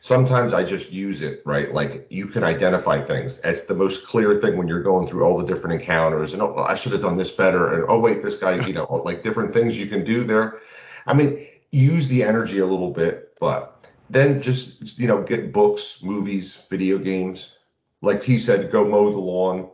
[0.00, 1.72] Sometimes I just use it, right?
[1.72, 3.40] Like you can identify things.
[3.42, 6.56] It's the most clear thing when you're going through all the different encounters and oh,
[6.56, 7.74] I should have done this better.
[7.74, 10.60] And oh, wait, this guy, you know, like different things you can do there.
[11.06, 16.02] I mean, use the energy a little bit, but then just, you know, get books,
[16.02, 17.56] movies, video games.
[18.02, 19.70] Like he said, go mow the lawn,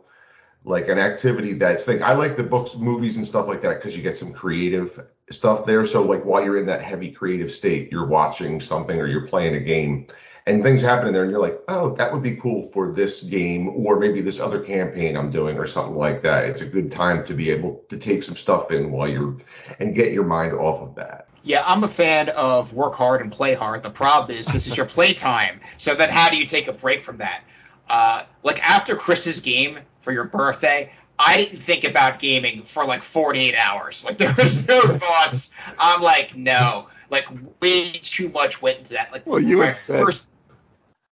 [0.63, 3.95] like an activity that's like I like the books, movies, and stuff like that because
[3.95, 5.85] you get some creative stuff there.
[5.85, 9.55] So like while you're in that heavy creative state, you're watching something or you're playing
[9.55, 10.07] a game,
[10.45, 13.21] and things happen in there, and you're like, oh, that would be cool for this
[13.21, 16.45] game or maybe this other campaign I'm doing or something like that.
[16.45, 19.37] It's a good time to be able to take some stuff in while you're
[19.79, 21.27] and get your mind off of that.
[21.43, 23.81] Yeah, I'm a fan of work hard and play hard.
[23.81, 25.59] The problem is this is your playtime.
[25.79, 27.43] So then how do you take a break from that?
[27.91, 33.03] Uh, like after Chris's game for your birthday, I didn't think about gaming for like
[33.03, 34.05] 48 hours.
[34.05, 35.51] Like there was no thoughts.
[35.77, 37.25] I'm like, no, like
[37.61, 39.11] way too much went into that.
[39.11, 40.23] Like Well, you had said- first,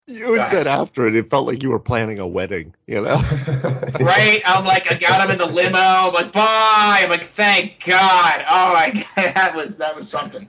[0.08, 3.16] You had said after it, it felt like you were planning a wedding, you know?
[4.00, 4.42] right?
[4.46, 5.78] I'm like, I got him in the limo.
[5.78, 7.02] I'm like, bye.
[7.04, 8.46] I'm like, thank God.
[8.50, 10.48] Oh my God, that was that was something.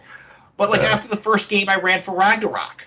[0.57, 0.93] But like yeah.
[0.93, 2.87] after the first game I ran for Ragnarok,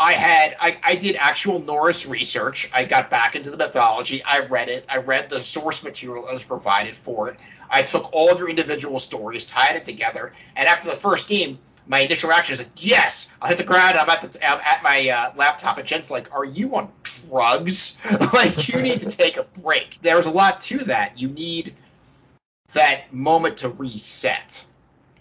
[0.00, 2.70] I had I, I did actual Norse research.
[2.72, 4.24] I got back into the mythology.
[4.24, 4.86] I read it.
[4.88, 7.38] I read the source material that was provided for it.
[7.68, 11.58] I took all of your individual stories, tied it together, and after the first game,
[11.86, 13.98] my initial reaction is like, yes, I'll hit the ground.
[13.98, 17.98] I'm at the I'm at my uh, laptop, and Jen's like, are you on drugs?
[18.32, 19.98] like, you need to take a break.
[20.00, 21.20] There's a lot to that.
[21.20, 21.74] You need
[22.72, 24.64] that moment to reset,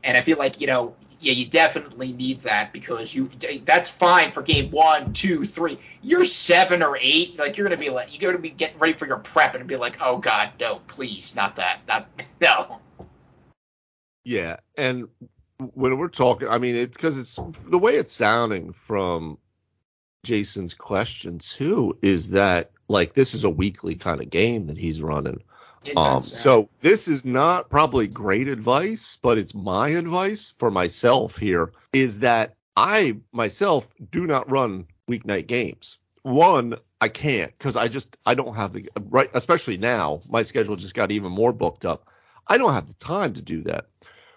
[0.06, 3.30] and I feel like you know, yeah, you definitely need that because you
[3.66, 5.78] that's fine for game one, two, three.
[6.02, 9.06] You're seven or eight, like you're gonna be like you're gonna be getting ready for
[9.06, 12.08] your prep and be like, oh god, no, please, not that, not
[12.42, 12.80] no.
[14.24, 15.10] Yeah, and
[15.74, 19.38] when we're talking, I mean, it's because it's the way it's sounding from
[20.24, 25.02] Jason's question too is that like this is a weekly kind of game that he's
[25.02, 25.42] running.
[25.96, 31.72] Um, so this is not probably great advice, but it's my advice for myself here
[31.94, 35.98] is that I myself do not run weeknight games.
[36.24, 40.76] One, I can't because I just I don't have the right, especially now my schedule
[40.76, 42.08] just got even more booked up.
[42.48, 43.86] I don't have the time to do that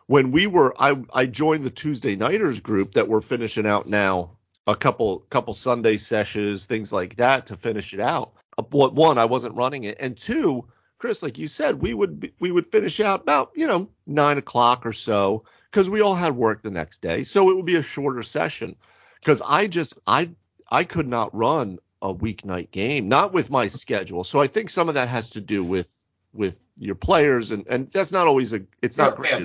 [0.07, 4.31] when we were I I joined the Tuesday Nighters group that we're finishing out now
[4.67, 8.33] a couple couple Sunday sessions things like that to finish it out.
[8.71, 10.67] One I wasn't running it and two
[11.03, 14.39] Chris like you said we would be, we would finish out about you know nine
[14.39, 17.75] o'clock or so because we all had work the next day so it would be
[17.75, 18.77] a shorter session
[19.19, 20.31] because I just I
[20.71, 24.89] I could not run a weeknight game not with my schedule so I think some
[24.89, 25.89] of that has to do with
[26.33, 29.43] with your players, and and that's not always a it's not great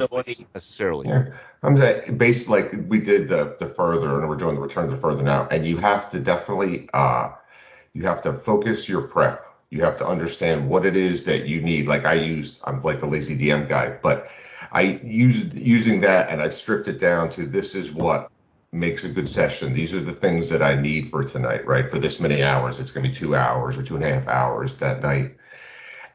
[0.53, 1.07] necessarily.
[1.07, 1.25] Yeah.
[1.63, 4.97] I'm saying based like we did the the further, and we're doing the return to
[4.97, 7.31] further now, and you have to definitely uh
[7.93, 9.46] you have to focus your prep.
[9.69, 11.87] You have to understand what it is that you need.
[11.87, 14.29] Like I used, I'm like a lazy DM guy, but
[14.71, 18.31] I used using that and I've stripped it down to this is what
[18.71, 19.73] makes a good session.
[19.73, 21.89] These are the things that I need for tonight, right?
[21.89, 24.27] For this many hours, it's going to be two hours or two and a half
[24.27, 25.37] hours that night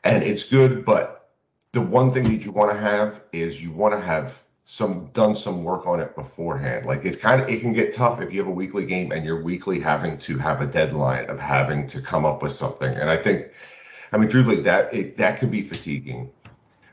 [0.05, 0.85] and it's good.
[0.85, 1.31] But
[1.73, 5.35] the one thing that you want to have is you want to have some done
[5.35, 6.87] some work on it beforehand.
[6.87, 9.25] Like it's kind of it can get tough if you have a weekly game and
[9.25, 12.93] you're weekly having to have a deadline of having to come up with something.
[12.95, 13.49] And I think,
[14.13, 16.31] I mean, truthfully, that it, that can be fatiguing.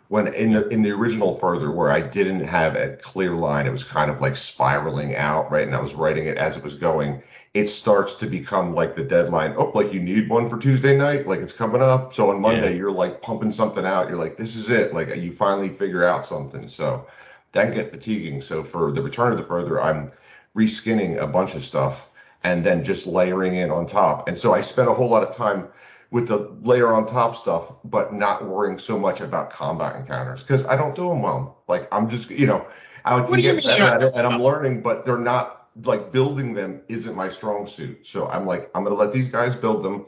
[0.08, 3.72] When in the in the original further where I didn't have a clear line, it
[3.72, 5.68] was kind of like spiraling out, right?
[5.68, 7.22] And I was writing it as it was going
[7.54, 9.56] it starts to become like the deadline.
[9.58, 12.14] Oh, like you need one for Tuesday night, like it's coming up.
[12.14, 12.78] So on Monday, yeah.
[12.78, 14.08] you're like pumping something out.
[14.08, 14.94] You're like, this is it.
[14.94, 16.68] Like you finally figure out something.
[16.68, 17.08] So
[17.52, 18.42] that get fatiguing.
[18.42, 20.12] So for the return of the further, I'm
[20.56, 22.10] reskinning a bunch of stuff
[22.44, 24.28] and then just layering in on top.
[24.28, 25.70] And so I spent a whole lot of time
[26.12, 30.66] with the layer on top stuff, but not worrying so much about combat encounters because
[30.66, 31.64] I don't do them well.
[31.68, 32.66] Like I'm just, you know,
[33.06, 36.82] I can get better at it and I'm learning, but they're not like building them
[36.90, 38.06] isn't my strong suit.
[38.06, 40.06] So I'm like, I'm going to let these guys build them.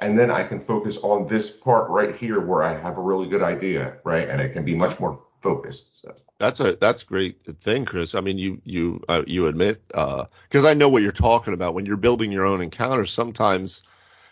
[0.00, 3.28] And then I can focus on this part right here where I have a really
[3.28, 4.28] good idea, right?
[4.28, 6.00] And it can be much more focused.
[6.00, 6.14] So.
[6.38, 8.14] That's a that's great thing, Chris.
[8.14, 11.74] I mean, you you uh, you admit because uh, I know what you're talking about
[11.74, 13.12] when you're building your own encounters.
[13.12, 13.82] Sometimes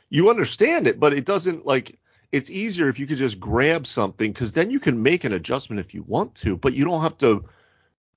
[0.09, 1.98] you understand it, but it doesn't like
[2.33, 5.81] it's easier if you could just grab something because then you can make an adjustment
[5.81, 7.44] if you want to, but you don't have to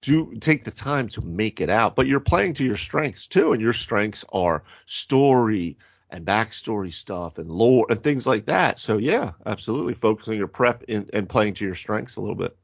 [0.01, 1.95] do take the time to make it out.
[1.97, 5.77] But you're playing to your strengths too, and your strengths are story
[6.09, 8.79] and backstory stuff and lore and things like that.
[8.79, 12.57] So yeah, absolutely focusing your prep in, and playing to your strengths a little bit.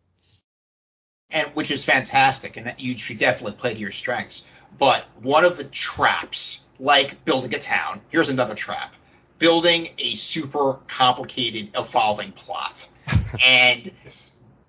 [1.31, 4.45] And which is fantastic, and you should definitely play to your strengths.
[4.77, 8.95] But one of the traps, like building a town, here's another trap:
[9.39, 12.87] building a super complicated, evolving plot.
[13.45, 13.91] and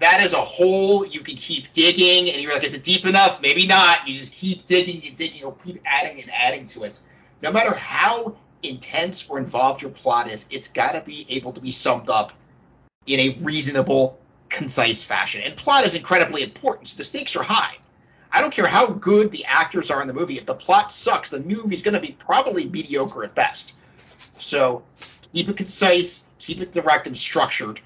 [0.03, 3.40] that is a hole you can keep digging, and you're like, is it deep enough?
[3.40, 4.06] Maybe not.
[4.06, 7.00] You just keep digging and digging, or keep adding and adding to it.
[7.40, 11.60] No matter how intense or involved your plot is, it's got to be able to
[11.60, 12.33] be summed up
[13.06, 14.19] in a reasonable,
[14.53, 15.42] concise fashion.
[15.42, 17.77] And plot is incredibly important, so the stakes are high.
[18.31, 20.38] I don't care how good the actors are in the movie.
[20.38, 23.75] If the plot sucks, the movie's going to be probably mediocre at best.
[24.38, 24.83] So
[25.33, 27.81] keep it concise, keep it direct and structured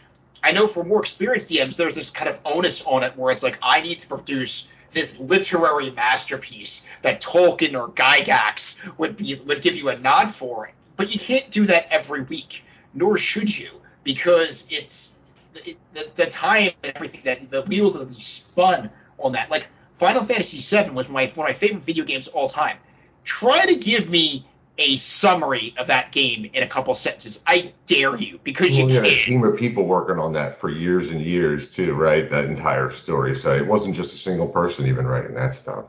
[0.47, 3.43] I know for more experienced DMs, there's this kind of onus on it where it's
[3.43, 9.61] like, I need to produce this literary masterpiece that Tolkien or Gygax would be would
[9.61, 10.71] give you a nod for.
[10.97, 12.65] But you can't do that every week,
[12.95, 13.71] nor should you,
[14.05, 15.16] because it's
[15.65, 19.51] it, the, the, time and everything that the wheels that be spun on that.
[19.51, 22.77] Like Final Fantasy VII was my one of my favorite video games of all time.
[23.25, 24.47] Try to give me
[24.79, 27.43] a summary of that game in a couple sentences.
[27.47, 29.13] I dare you because well, you yeah, can't.
[29.13, 32.29] a team of people working on that for years and years too, right?
[32.29, 33.35] That entire story.
[33.35, 35.87] So it wasn't just a single person even writing that stuff.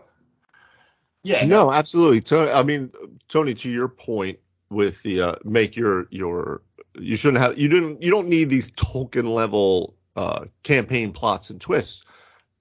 [1.23, 1.45] Yeah.
[1.45, 2.21] No, absolutely.
[2.21, 2.91] Tony, I mean,
[3.27, 4.39] Tony, to your point
[4.69, 6.61] with the uh, make your your
[6.99, 11.61] you shouldn't have you didn't you don't need these Tolkien level uh, campaign plots and
[11.61, 12.03] twists.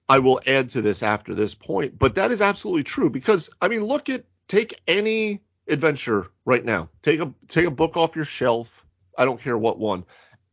[0.09, 3.67] I will add to this after this point, but that is absolutely true because I
[3.67, 6.89] mean, look at take any adventure right now.
[7.01, 8.71] Take a take a book off your shelf.
[9.17, 10.05] I don't care what one,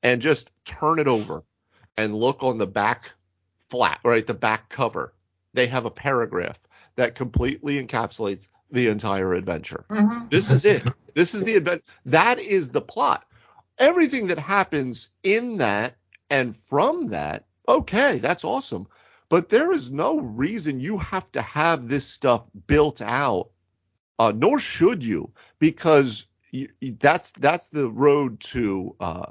[0.02, 1.44] and just turn it over
[1.96, 3.10] and look on the back
[3.70, 4.26] flat, right?
[4.26, 5.12] The back cover.
[5.52, 6.58] They have a paragraph
[6.96, 9.84] that completely encapsulates the entire adventure.
[9.88, 10.30] Mhm.
[10.30, 10.84] This is it.
[11.14, 11.84] This is the adventure.
[12.06, 13.24] That is the plot.
[13.78, 15.96] Everything that happens in that
[16.30, 18.86] and from that, okay, that's awesome.
[19.28, 23.50] But there is no reason you have to have this stuff built out,
[24.18, 26.68] uh, nor should you, because you,
[27.00, 29.26] that's that's the road to uh,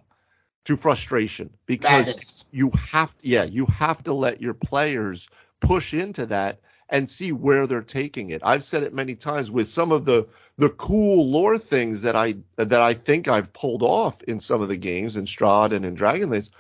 [0.66, 1.50] to frustration.
[1.66, 5.30] Because you have yeah you have to let your players
[5.62, 6.60] push into that
[6.94, 8.42] and see where they're taking it.
[8.46, 10.28] I've said it many times with some of the
[10.58, 14.70] the cool lore things that i that i think i've pulled off in some of
[14.70, 16.52] the games in strahd and in dragonlance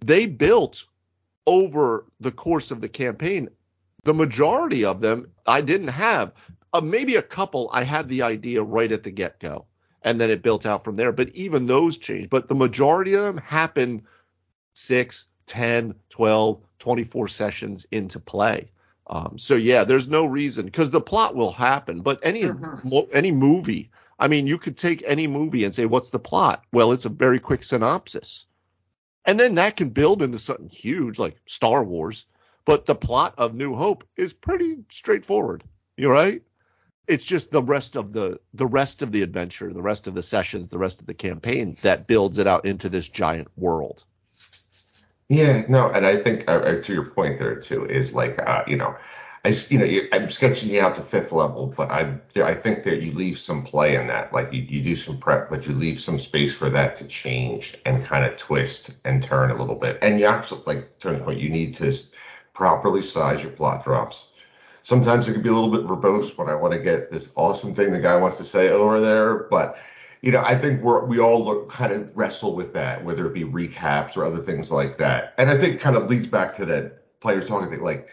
[0.00, 0.84] they built
[1.46, 3.48] over the course of the campaign
[4.04, 6.32] the majority of them i didn't have.
[6.74, 9.64] Uh, maybe a couple i had the idea right at the get-go
[10.02, 12.28] and then it built out from there but even those changed.
[12.28, 14.02] But the majority of them happened
[14.74, 18.71] 6 10 12 24 sessions into play
[19.08, 22.84] um, so yeah there's no reason because the plot will happen but any Mhm.
[22.84, 26.64] mo- any movie i mean you could take any movie and say what's the plot?
[26.72, 28.46] Well it's a very quick synopsis.
[29.24, 32.26] And then that can build into something huge like star wars
[32.64, 35.64] but the plot of new hope is pretty straightforward
[35.96, 36.42] You're right?
[37.08, 40.22] It's just the rest of the the rest of the adventure the rest of the
[40.22, 44.04] sessions the rest of the campaign that builds it out into this giant world
[45.32, 48.64] Yeah, no, and I think uh, uh, to your point there too is like uh,
[48.66, 48.94] you know,
[49.44, 53.00] I you know I'm sketching you out to fifth level, but I I think that
[53.00, 56.00] you leave some play in that, like you, you do some prep, but you leave
[56.00, 59.98] some space for that to change and kind of twist and turn a little bit.
[60.02, 61.94] And you actually like Tony's point, you need to
[62.54, 64.28] properly size your plot drops.
[64.82, 67.74] Sometimes it can be a little bit verbose when I want to get this awesome
[67.74, 69.76] thing the guy wants to say over there, but
[70.22, 73.34] you know, I think we're we all look kind of wrestle with that, whether it
[73.34, 75.34] be recaps or other things like that.
[75.36, 77.82] And I think kind of leads back to that players talking thing.
[77.82, 78.08] Like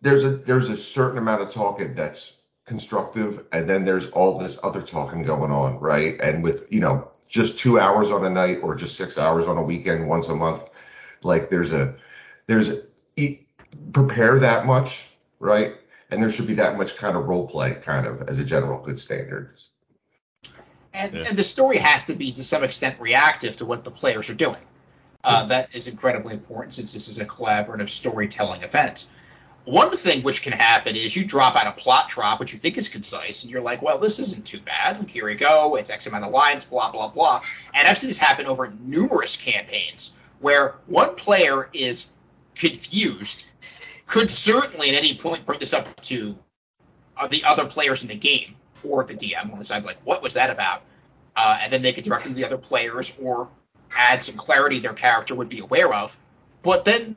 [0.00, 4.58] there's a there's a certain amount of talking that's constructive, and then there's all this
[4.64, 6.20] other talking going on, right?
[6.20, 9.56] And with you know just two hours on a night or just six hours on
[9.56, 10.68] a weekend once a month,
[11.22, 11.94] like there's a
[12.48, 12.82] there's a,
[13.16, 13.38] e-
[13.92, 15.76] prepare that much, right?
[16.10, 18.82] And there should be that much kind of role play, kind of as a general
[18.84, 19.60] good standard.
[20.94, 21.24] And, Yeah.
[21.28, 24.34] and the story has to be to some extent reactive to what the players are
[24.34, 24.60] doing.
[25.24, 29.04] Uh, that is incredibly important since this is a collaborative storytelling event.
[29.64, 32.76] One thing which can happen is you drop out a plot drop, which you think
[32.76, 34.98] is concise, and you're like, well, this isn't too bad.
[34.98, 35.76] Like, here we go.
[35.76, 37.42] It's X amount of lines, blah, blah, blah.
[37.72, 42.10] And I've seen this happen over numerous campaigns where one player is
[42.56, 43.44] confused,
[44.08, 46.36] could certainly at any point bring this up to
[47.16, 50.22] uh, the other players in the game or the DM on the side, like, what
[50.22, 50.82] was that about?
[51.36, 53.48] Uh, and then they could direct it to the other players or
[53.96, 56.18] add some clarity their character would be aware of.
[56.62, 57.16] But then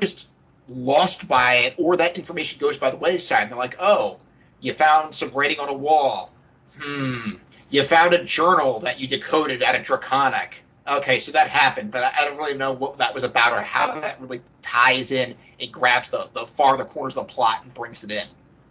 [0.00, 0.28] just
[0.68, 3.42] lost by it, or that information goes by the wayside.
[3.42, 4.18] And they're like, oh,
[4.60, 6.32] you found some writing on a wall.
[6.80, 7.32] Hmm.
[7.70, 10.62] You found a journal that you decoded out of Draconic.
[10.86, 13.60] Okay, so that happened, but I I don't really know what that was about or
[13.60, 17.72] how that really ties in and grabs the, the farther corners of the plot and
[17.72, 18.26] brings it in.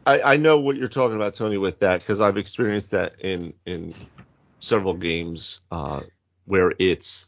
[0.05, 3.53] I, I know what you're talking about, Tony, with that because I've experienced that in
[3.65, 3.93] in
[4.59, 6.01] several games uh,
[6.45, 7.27] where it's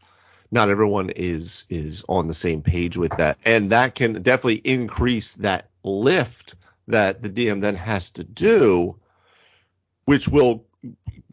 [0.51, 5.33] not everyone is is on the same page with that, and that can definitely increase
[5.35, 6.55] that lift
[6.87, 8.95] that the DM then has to do,
[10.05, 10.65] which will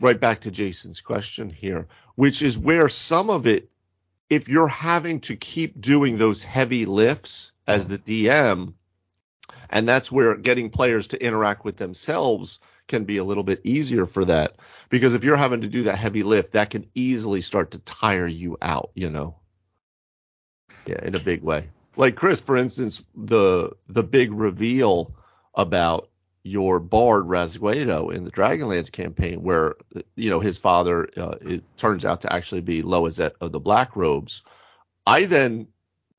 [0.01, 3.71] right back to Jason's question here, which is where some of it,
[4.29, 8.75] if you're having to keep doing those heavy lifts as the DM,
[9.71, 14.05] and that's where getting players to interact with themselves can be a little bit easier
[14.05, 14.57] for that.
[14.91, 18.27] Because if you're having to do that heavy lift that can easily start to tire
[18.27, 19.37] you out you know?
[20.87, 21.69] Yeah in a big way.
[21.97, 25.15] Like chris for instance the the big reveal
[25.55, 26.11] about
[26.43, 29.75] your bard Rasguedo in the Dragonlance campaign, where
[30.17, 33.95] you know his father uh, is, turns out to actually be Lohezet of the Black
[33.95, 34.43] Robes.
[35.07, 35.69] I then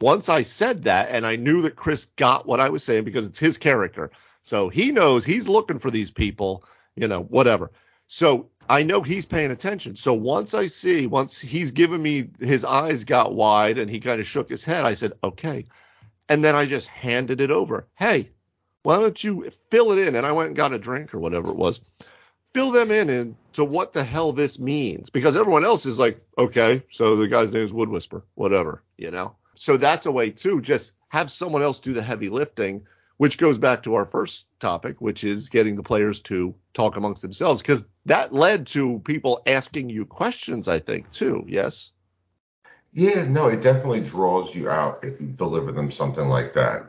[0.02, 3.26] once I said that, and I knew that Chris got what I was saying because
[3.28, 4.12] it's his character.
[4.42, 6.64] So he knows he's looking for these people,
[6.96, 7.72] you know, whatever.
[8.08, 9.96] So I know he's paying attention.
[9.96, 14.20] So once I see, once he's given me his eyes got wide and he kind
[14.20, 15.66] of shook his head, I said, okay.
[16.28, 17.88] And then I just handed it over.
[17.96, 18.30] Hey,
[18.84, 20.16] why don't you fill it in?
[20.16, 21.80] And I went and got a drink or whatever it was.
[22.54, 25.10] Fill them in into what the hell this means.
[25.10, 29.12] Because everyone else is like, okay, so the guy's name is Wood Whisper, whatever, you
[29.12, 29.36] know?
[29.56, 30.62] So that's a way too.
[30.62, 32.86] Just have someone else do the heavy lifting
[33.22, 37.22] which goes back to our first topic, which is getting the players to talk amongst
[37.22, 41.46] themselves, because that led to people asking you questions, I think, too.
[41.48, 41.92] Yes.
[42.94, 46.88] Yeah, no, it definitely draws you out if you deliver them something like that.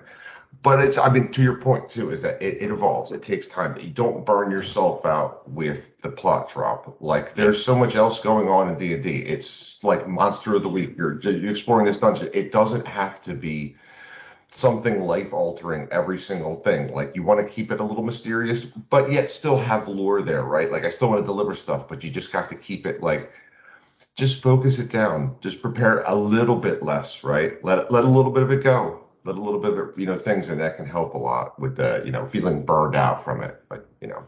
[0.61, 3.11] But it's, I mean, to your point too, is that it, it evolves.
[3.11, 3.76] It takes time.
[3.80, 6.98] You don't burn yourself out with the plot drop.
[7.00, 9.18] Like there's so much else going on in D and D.
[9.22, 10.94] It's like monster of the week.
[10.96, 12.30] You're, you're exploring this dungeon.
[12.32, 13.76] It doesn't have to be
[14.53, 16.92] something life altering every single thing.
[16.92, 20.44] Like you want to keep it a little mysterious, but yet still have lore there,
[20.44, 20.70] right?
[20.70, 23.32] Like I still want to deliver stuff, but you just have to keep it like
[24.14, 25.36] just focus it down.
[25.40, 27.62] Just prepare a little bit less, right?
[27.64, 29.01] Let let a little bit of it go.
[29.25, 31.77] Let a little bit of you know, things and that can help a lot with
[31.77, 33.62] the, you know, feeling burned out from it.
[33.68, 34.25] But, you know.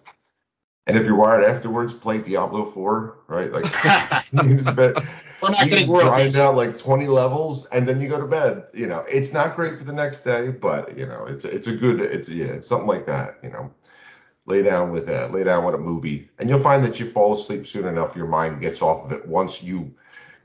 [0.86, 3.50] And if you're wired afterwards, play Diablo 4, right?
[3.50, 3.64] Like
[4.32, 4.94] you just bet
[5.42, 8.64] We're not you grind out like 20 levels and then you go to bed.
[8.74, 11.74] You know, it's not great for the next day, but you know, it's it's a
[11.74, 13.38] good it's yeah, it's something like that.
[13.42, 13.72] You know,
[14.46, 17.32] lay down with a lay down with a movie, and you'll find that you fall
[17.32, 18.16] asleep soon enough.
[18.16, 19.94] Your mind gets off of it once you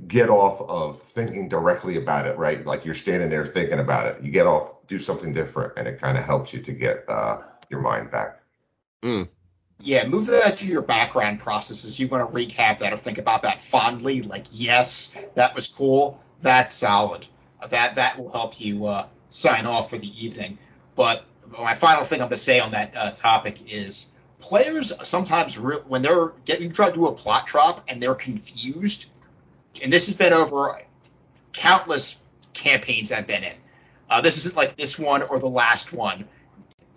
[0.08, 2.66] get off of thinking directly about it, right?
[2.66, 4.24] Like you're standing there thinking about it.
[4.24, 7.42] You get off, do something different, and it kind of helps you to get uh,
[7.70, 8.42] your mind back.
[9.82, 12.00] Yeah, move that to your background processes.
[12.00, 16.22] You want to recap that or think about that fondly, like yes, that was cool.
[16.42, 17.28] That's solid.
[17.70, 20.58] That that will help you uh, sign off for the evening.
[20.96, 21.26] But
[21.58, 24.08] my final thing I'm going to say on that uh, topic is
[24.40, 28.16] players sometimes re- when they're getting you try to do a plot drop and they're
[28.16, 29.08] confused,
[29.82, 30.80] and this has been over
[31.54, 32.24] countless
[32.54, 33.56] campaigns I've been in.
[34.10, 36.28] Uh, this isn't like this one or the last one.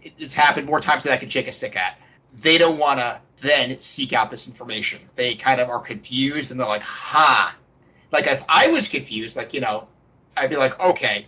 [0.03, 1.99] It, it's happened more times than I can shake a stick at
[2.41, 5.01] they don't want to then seek out this information.
[5.15, 7.55] They kind of are confused and they're like, ha.
[8.11, 9.89] Like if I was confused, like, you know,
[10.37, 11.27] I'd be like, okay,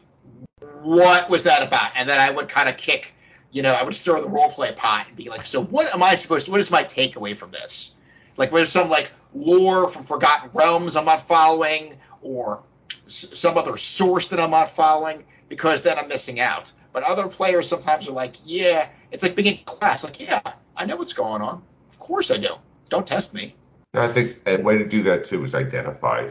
[0.83, 1.93] what was that about?
[1.95, 3.15] And then I would kind of kick,
[3.53, 6.03] you know, I would stir the role play pot and be like, so what am
[6.03, 7.95] I supposed to, what is my takeaway from this?
[8.37, 12.63] Like, there's some like lore from Forgotten Realms I'm not following or
[13.05, 16.73] s- some other source that I'm not following because then I'm missing out.
[16.93, 20.05] But other players sometimes are like, yeah, it's like being in class.
[20.05, 20.41] Like, yeah,
[20.77, 21.63] I know what's going on.
[21.91, 22.55] Of course I do.
[22.89, 23.55] Don't test me.
[23.95, 26.31] I think a way to do that too is identify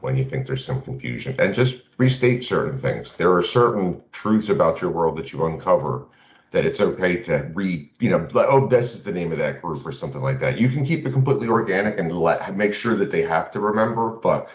[0.00, 3.16] when you think there's some confusion and just restate certain things.
[3.16, 6.06] There are certain truths about your world that you uncover
[6.50, 9.86] that it's okay to read, you know, oh, this is the name of that group
[9.86, 10.58] or something like that.
[10.58, 14.10] You can keep it completely organic and let make sure that they have to remember,
[14.10, 14.48] but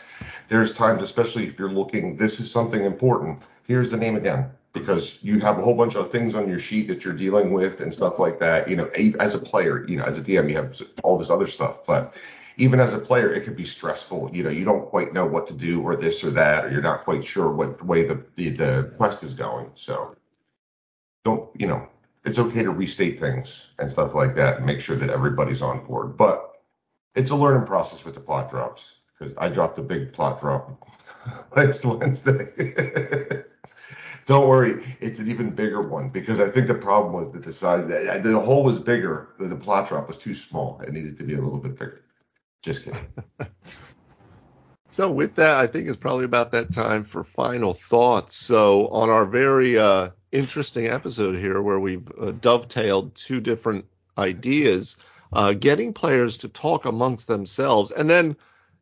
[0.49, 3.43] there's times, especially if you're looking, this is something important.
[3.65, 6.89] Here's the name again because you have a whole bunch of things on your sheet
[6.89, 8.69] that you're dealing with and stuff like that.
[8.69, 8.89] You know,
[9.19, 12.13] as a player, you know, as a DM, you have all this other stuff, but
[12.57, 14.29] even as a player, it could be stressful.
[14.33, 16.81] You know, you don't quite know what to do or this or that, or you're
[16.81, 19.71] not quite sure what way the, the, the quest is going.
[19.75, 20.15] So
[21.25, 21.89] don't, you know,
[22.23, 25.85] it's okay to restate things and stuff like that and make sure that everybody's on
[25.85, 26.15] board.
[26.15, 26.61] But
[27.15, 30.87] it's a learning process with the plot drops because I dropped a big plot drop
[31.55, 32.47] last Wednesday.
[34.25, 37.53] Don't worry, it's an even bigger one because I think the problem was that the
[37.53, 40.81] size, the hole was bigger, the plot drop was too small.
[40.81, 42.01] It needed to be a little bit bigger.
[42.63, 43.05] Just kidding.
[44.95, 48.37] So with that, I think it's probably about that time for final thoughts.
[48.37, 53.85] So on our very uh, interesting episode here, where we've uh, dovetailed two different
[54.17, 54.97] ideas,
[55.33, 58.35] uh, getting players to talk amongst themselves, and then,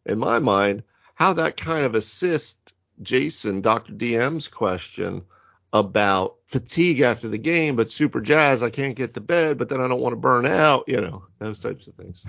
[0.05, 0.83] in my mind,
[1.15, 3.93] how that kind of assists Jason, Dr.
[3.93, 5.23] DM's question
[5.71, 9.81] about fatigue after the game, but super jazz, I can't get to bed, but then
[9.81, 12.23] I don't want to burn out, you know, those types of things.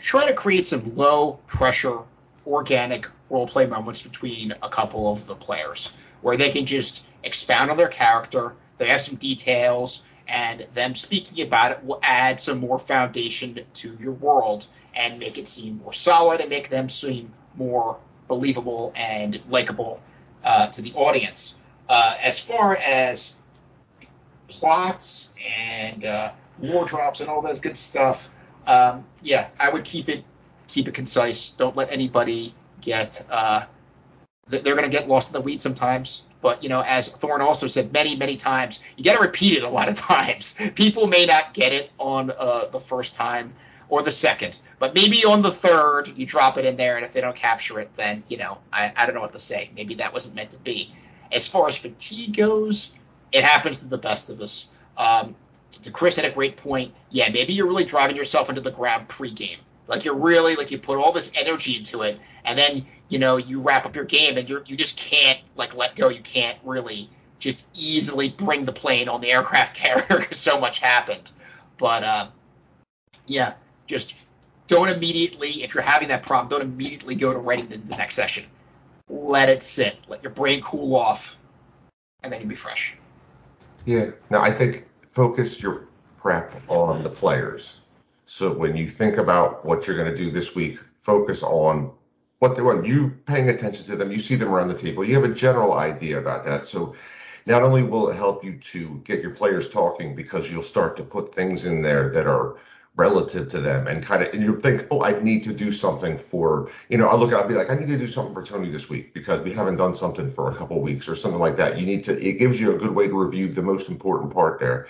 [0.00, 2.02] Try to create some low pressure,
[2.46, 7.70] organic role play moments between a couple of the players where they can just expound
[7.70, 12.58] on their character, they have some details, and them speaking about it will add some
[12.58, 17.32] more foundation to your world and make it seem more solid and make them seem
[17.56, 17.98] more
[18.28, 20.00] believable and likable
[20.42, 21.58] uh, to the audience.
[21.88, 23.34] Uh, as far as
[24.48, 26.32] plots and uh,
[26.86, 28.30] drops and all that good stuff,
[28.66, 30.24] um, yeah, I would keep it
[30.68, 31.50] keep it concise.
[31.50, 33.66] Don't let anybody get uh,
[34.46, 36.24] they're going to get lost in the weeds sometimes.
[36.40, 39.64] But you know, as Thorne also said many many times, you got to repeat it
[39.64, 40.54] a lot of times.
[40.74, 43.54] People may not get it on uh, the first time.
[43.88, 44.58] or the second.
[44.78, 47.78] But maybe on the third, you drop it in there, and if they don't capture
[47.80, 49.70] it, then you know I, I don't know what to say.
[49.76, 50.90] Maybe that wasn't meant to be.
[51.32, 52.92] As far as fatigue goes,
[53.32, 54.68] it happens to the best of us.
[54.96, 55.36] Um,
[55.92, 56.94] Chris had a great point.
[57.10, 59.58] Yeah, maybe you're really driving yourself into the ground pregame.
[59.86, 63.36] Like you're really like you put all this energy into it, and then you know
[63.36, 66.08] you wrap up your game, and you you just can't like let go.
[66.08, 67.08] You can't really
[67.38, 71.30] just easily bring the plane on the aircraft carrier because so much happened.
[71.76, 72.26] But uh,
[73.26, 73.54] yeah,
[73.86, 74.26] just
[74.68, 78.14] don't immediately if you're having that problem, don't immediately go to writing the, the next
[78.14, 78.44] session.
[79.08, 79.96] Let it sit.
[80.08, 81.36] Let your brain cool off,
[82.22, 82.96] and then you'll be fresh.
[83.84, 84.12] Yeah.
[84.30, 87.80] Now I think focus your prep on the players.
[88.36, 91.92] So when you think about what you're going to do this week, focus on
[92.40, 92.84] what they want.
[92.84, 94.10] You paying attention to them.
[94.10, 95.04] You see them around the table.
[95.04, 96.66] You have a general idea about that.
[96.66, 96.96] So
[97.46, 101.04] not only will it help you to get your players talking because you'll start to
[101.04, 102.56] put things in there that are
[102.96, 106.16] relative to them and kind of and you think oh i need to do something
[106.16, 108.70] for you know i'll look i'll be like i need to do something for tony
[108.70, 111.76] this week because we haven't done something for a couple weeks or something like that
[111.76, 114.60] you need to it gives you a good way to review the most important part
[114.60, 114.86] there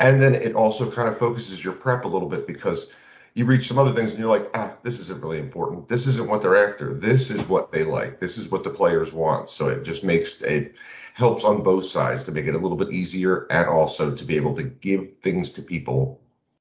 [0.00, 2.92] and then it also kind of focuses your prep a little bit because
[3.34, 6.28] you reach some other things and you're like ah this isn't really important this isn't
[6.28, 9.68] what they're after this is what they like this is what the players want so
[9.68, 10.74] it just makes it
[11.14, 14.36] helps on both sides to make it a little bit easier and also to be
[14.36, 16.20] able to give things to people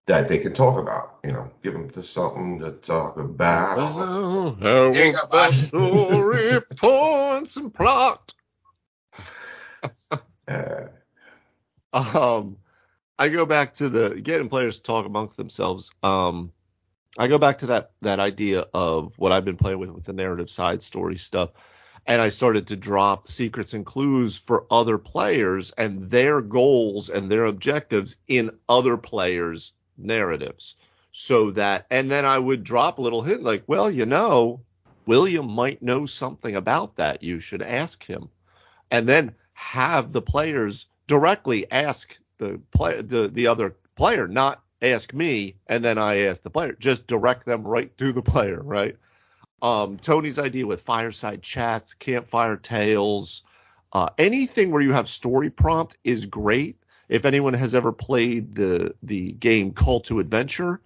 [0.09, 1.19] that they can talk about.
[1.23, 3.77] You know, give them to something to talk about.
[3.77, 8.33] Well, how There you the story points and plot.
[10.47, 10.87] Uh,
[11.93, 12.57] Um,
[13.21, 15.91] I go back to the getting players to talk amongst themselves.
[16.01, 16.53] Um,
[17.17, 20.13] I go back to that that idea of what I've been playing with with the
[20.13, 21.49] narrative side story stuff,
[22.05, 27.29] and I started to drop secrets and clues for other players and their goals and
[27.29, 30.75] their objectives in other players' narratives,
[31.11, 34.61] so that and then I would drop a little hint like, well, you know,
[35.05, 37.21] William might know something about that.
[37.21, 38.29] You should ask him,
[38.89, 45.13] and then have the players directly ask the play the the other player, not ask
[45.13, 46.73] me and then I ask the player.
[46.73, 48.95] Just direct them right to the player, right?
[49.61, 53.43] Um, Tony's idea with fireside chats, campfire tales,
[53.93, 56.77] uh, anything where you have story prompt is great.
[57.09, 60.79] If anyone has ever played the the game Call to Adventure,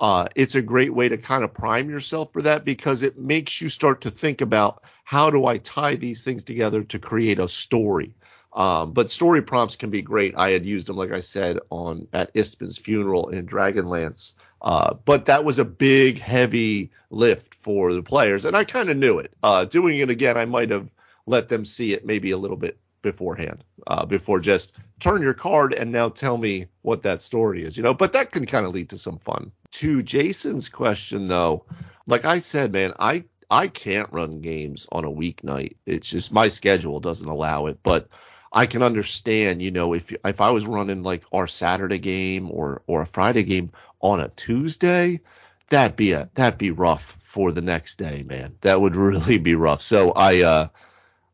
[0.00, 3.60] uh, it's a great way to kind of prime yourself for that because it makes
[3.60, 7.48] you start to think about how do I tie these things together to create a
[7.48, 8.14] story.
[8.54, 10.34] Um, but story prompts can be great.
[10.36, 14.34] I had used them, like I said, on at Ispin's funeral in Dragonlance.
[14.62, 18.96] Uh, but that was a big, heavy lift for the players, and I kind of
[18.96, 19.32] knew it.
[19.42, 20.88] Uh, doing it again, I might have
[21.26, 25.74] let them see it maybe a little bit beforehand, uh, before just turn your card
[25.74, 27.92] and now tell me what that story is, you know.
[27.92, 29.52] But that can kind of lead to some fun.
[29.72, 31.66] To Jason's question, though,
[32.06, 35.76] like I said, man, I I can't run games on a weeknight.
[35.84, 38.08] It's just my schedule doesn't allow it, but
[38.54, 42.82] I can understand, you know, if if I was running like our Saturday game or
[42.86, 45.20] or a Friday game on a Tuesday,
[45.68, 48.54] that'd be a that'd be rough for the next day, man.
[48.60, 49.82] That would really be rough.
[49.82, 50.68] So I uh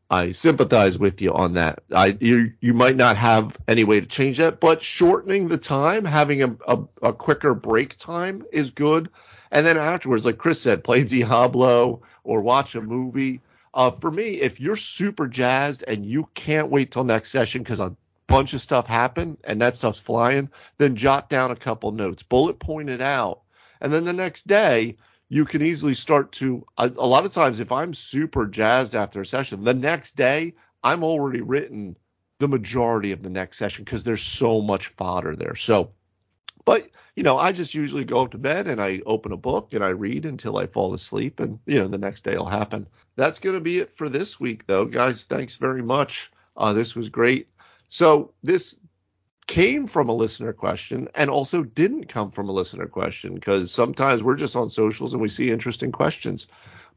[0.09, 1.83] I sympathize with you on that.
[1.93, 6.05] I you you might not have any way to change that, but shortening the time,
[6.05, 9.09] having a, a, a quicker break time is good.
[9.51, 13.41] And then afterwards, like Chris said, play Diablo or watch a movie.
[13.73, 17.79] Uh, for me, if you're super jazzed and you can't wait till next session because
[17.79, 17.95] a
[18.27, 22.59] bunch of stuff happened and that stuff's flying, then jot down a couple notes, bullet
[22.59, 23.41] point it out,
[23.79, 24.97] and then the next day
[25.29, 26.65] you can easily start to.
[26.77, 30.53] A, a lot of times, if I'm super jazzed after a session, the next day
[30.83, 31.95] I'm already written
[32.39, 35.55] the majority of the next session because there's so much fodder there.
[35.55, 35.91] So,
[36.65, 39.73] but you know, I just usually go up to bed and I open a book
[39.73, 42.87] and I read until I fall asleep, and you know, the next day will happen.
[43.15, 45.23] That's going to be it for this week, though, guys.
[45.23, 46.31] Thanks very much.
[46.55, 47.49] Uh, this was great.
[47.89, 48.79] So this
[49.47, 54.23] came from a listener question and also didn't come from a listener question because sometimes
[54.23, 56.47] we're just on socials and we see interesting questions.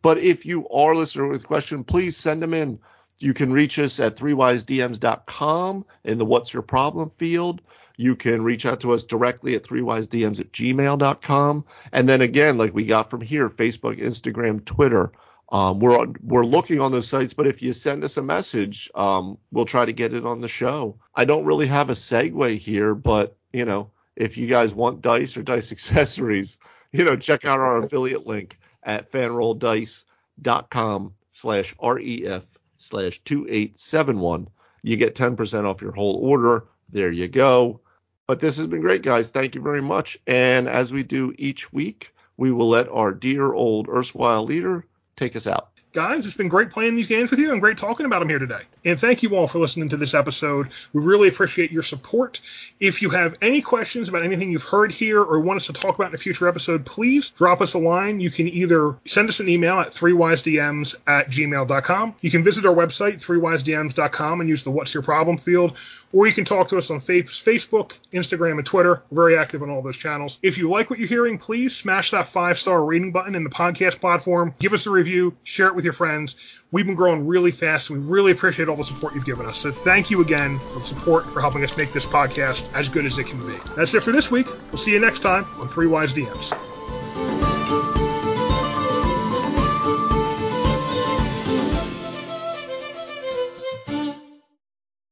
[0.03, 2.79] But if you are a listener with a question, please send them in.
[3.19, 7.61] You can reach us at threewisedms.com in the What's Your Problem field.
[7.97, 11.65] You can reach out to us directly at threewisedms at gmail.com.
[11.93, 15.13] And then again, like we got from here, Facebook, Instagram, Twitter.
[15.53, 19.39] Um, we're we're looking on those sites, but if you send us a message, um,
[19.53, 20.99] we'll try to get it on the show.
[21.15, 25.37] I don't really have a segue here, but you know, if you guys want dice
[25.37, 26.59] or dice accessories,
[26.93, 32.45] you know, check out our affiliate link at fanrolldice.com slash ref
[32.79, 34.49] slash 2871.
[34.83, 36.67] You get 10% off your whole order.
[36.91, 37.81] There you go.
[38.27, 39.29] But this has been great, guys.
[39.29, 40.18] Thank you very much.
[40.27, 45.37] And as we do each week, we will let our dear old erstwhile leader take
[45.37, 45.68] us out.
[45.95, 48.41] Guys, it's been great playing these games with you and great talking about them here
[48.41, 48.62] today.
[48.85, 50.70] And thank you all for listening to this episode.
[50.93, 52.41] We really appreciate your support.
[52.81, 55.95] If you have any questions about anything you've heard here or want us to talk
[55.95, 58.18] about in a future episode, please drop us a line.
[58.18, 62.14] You can either send us an email at threewisedms at gmail.com.
[62.20, 65.77] You can visit our website, threewisedms.com, and use the What's Your Problem field,
[66.15, 69.03] or you can talk to us on Facebook, Instagram, and Twitter.
[69.11, 70.39] We're very active on all those channels.
[70.43, 73.51] If you like what you're hearing, please smash that five star rating button in the
[73.51, 74.55] podcast platform.
[74.61, 76.37] Give us a review, share it with your friends.
[76.71, 77.91] We've been growing really fast.
[77.91, 79.59] We really appreciate all the support you've given us.
[79.59, 83.07] So thank you again for the support for helping us make this podcast as good
[83.07, 83.57] as it can be.
[83.77, 84.47] That's it for this week.
[84.71, 86.74] We'll see you next time on Three Wise DMs.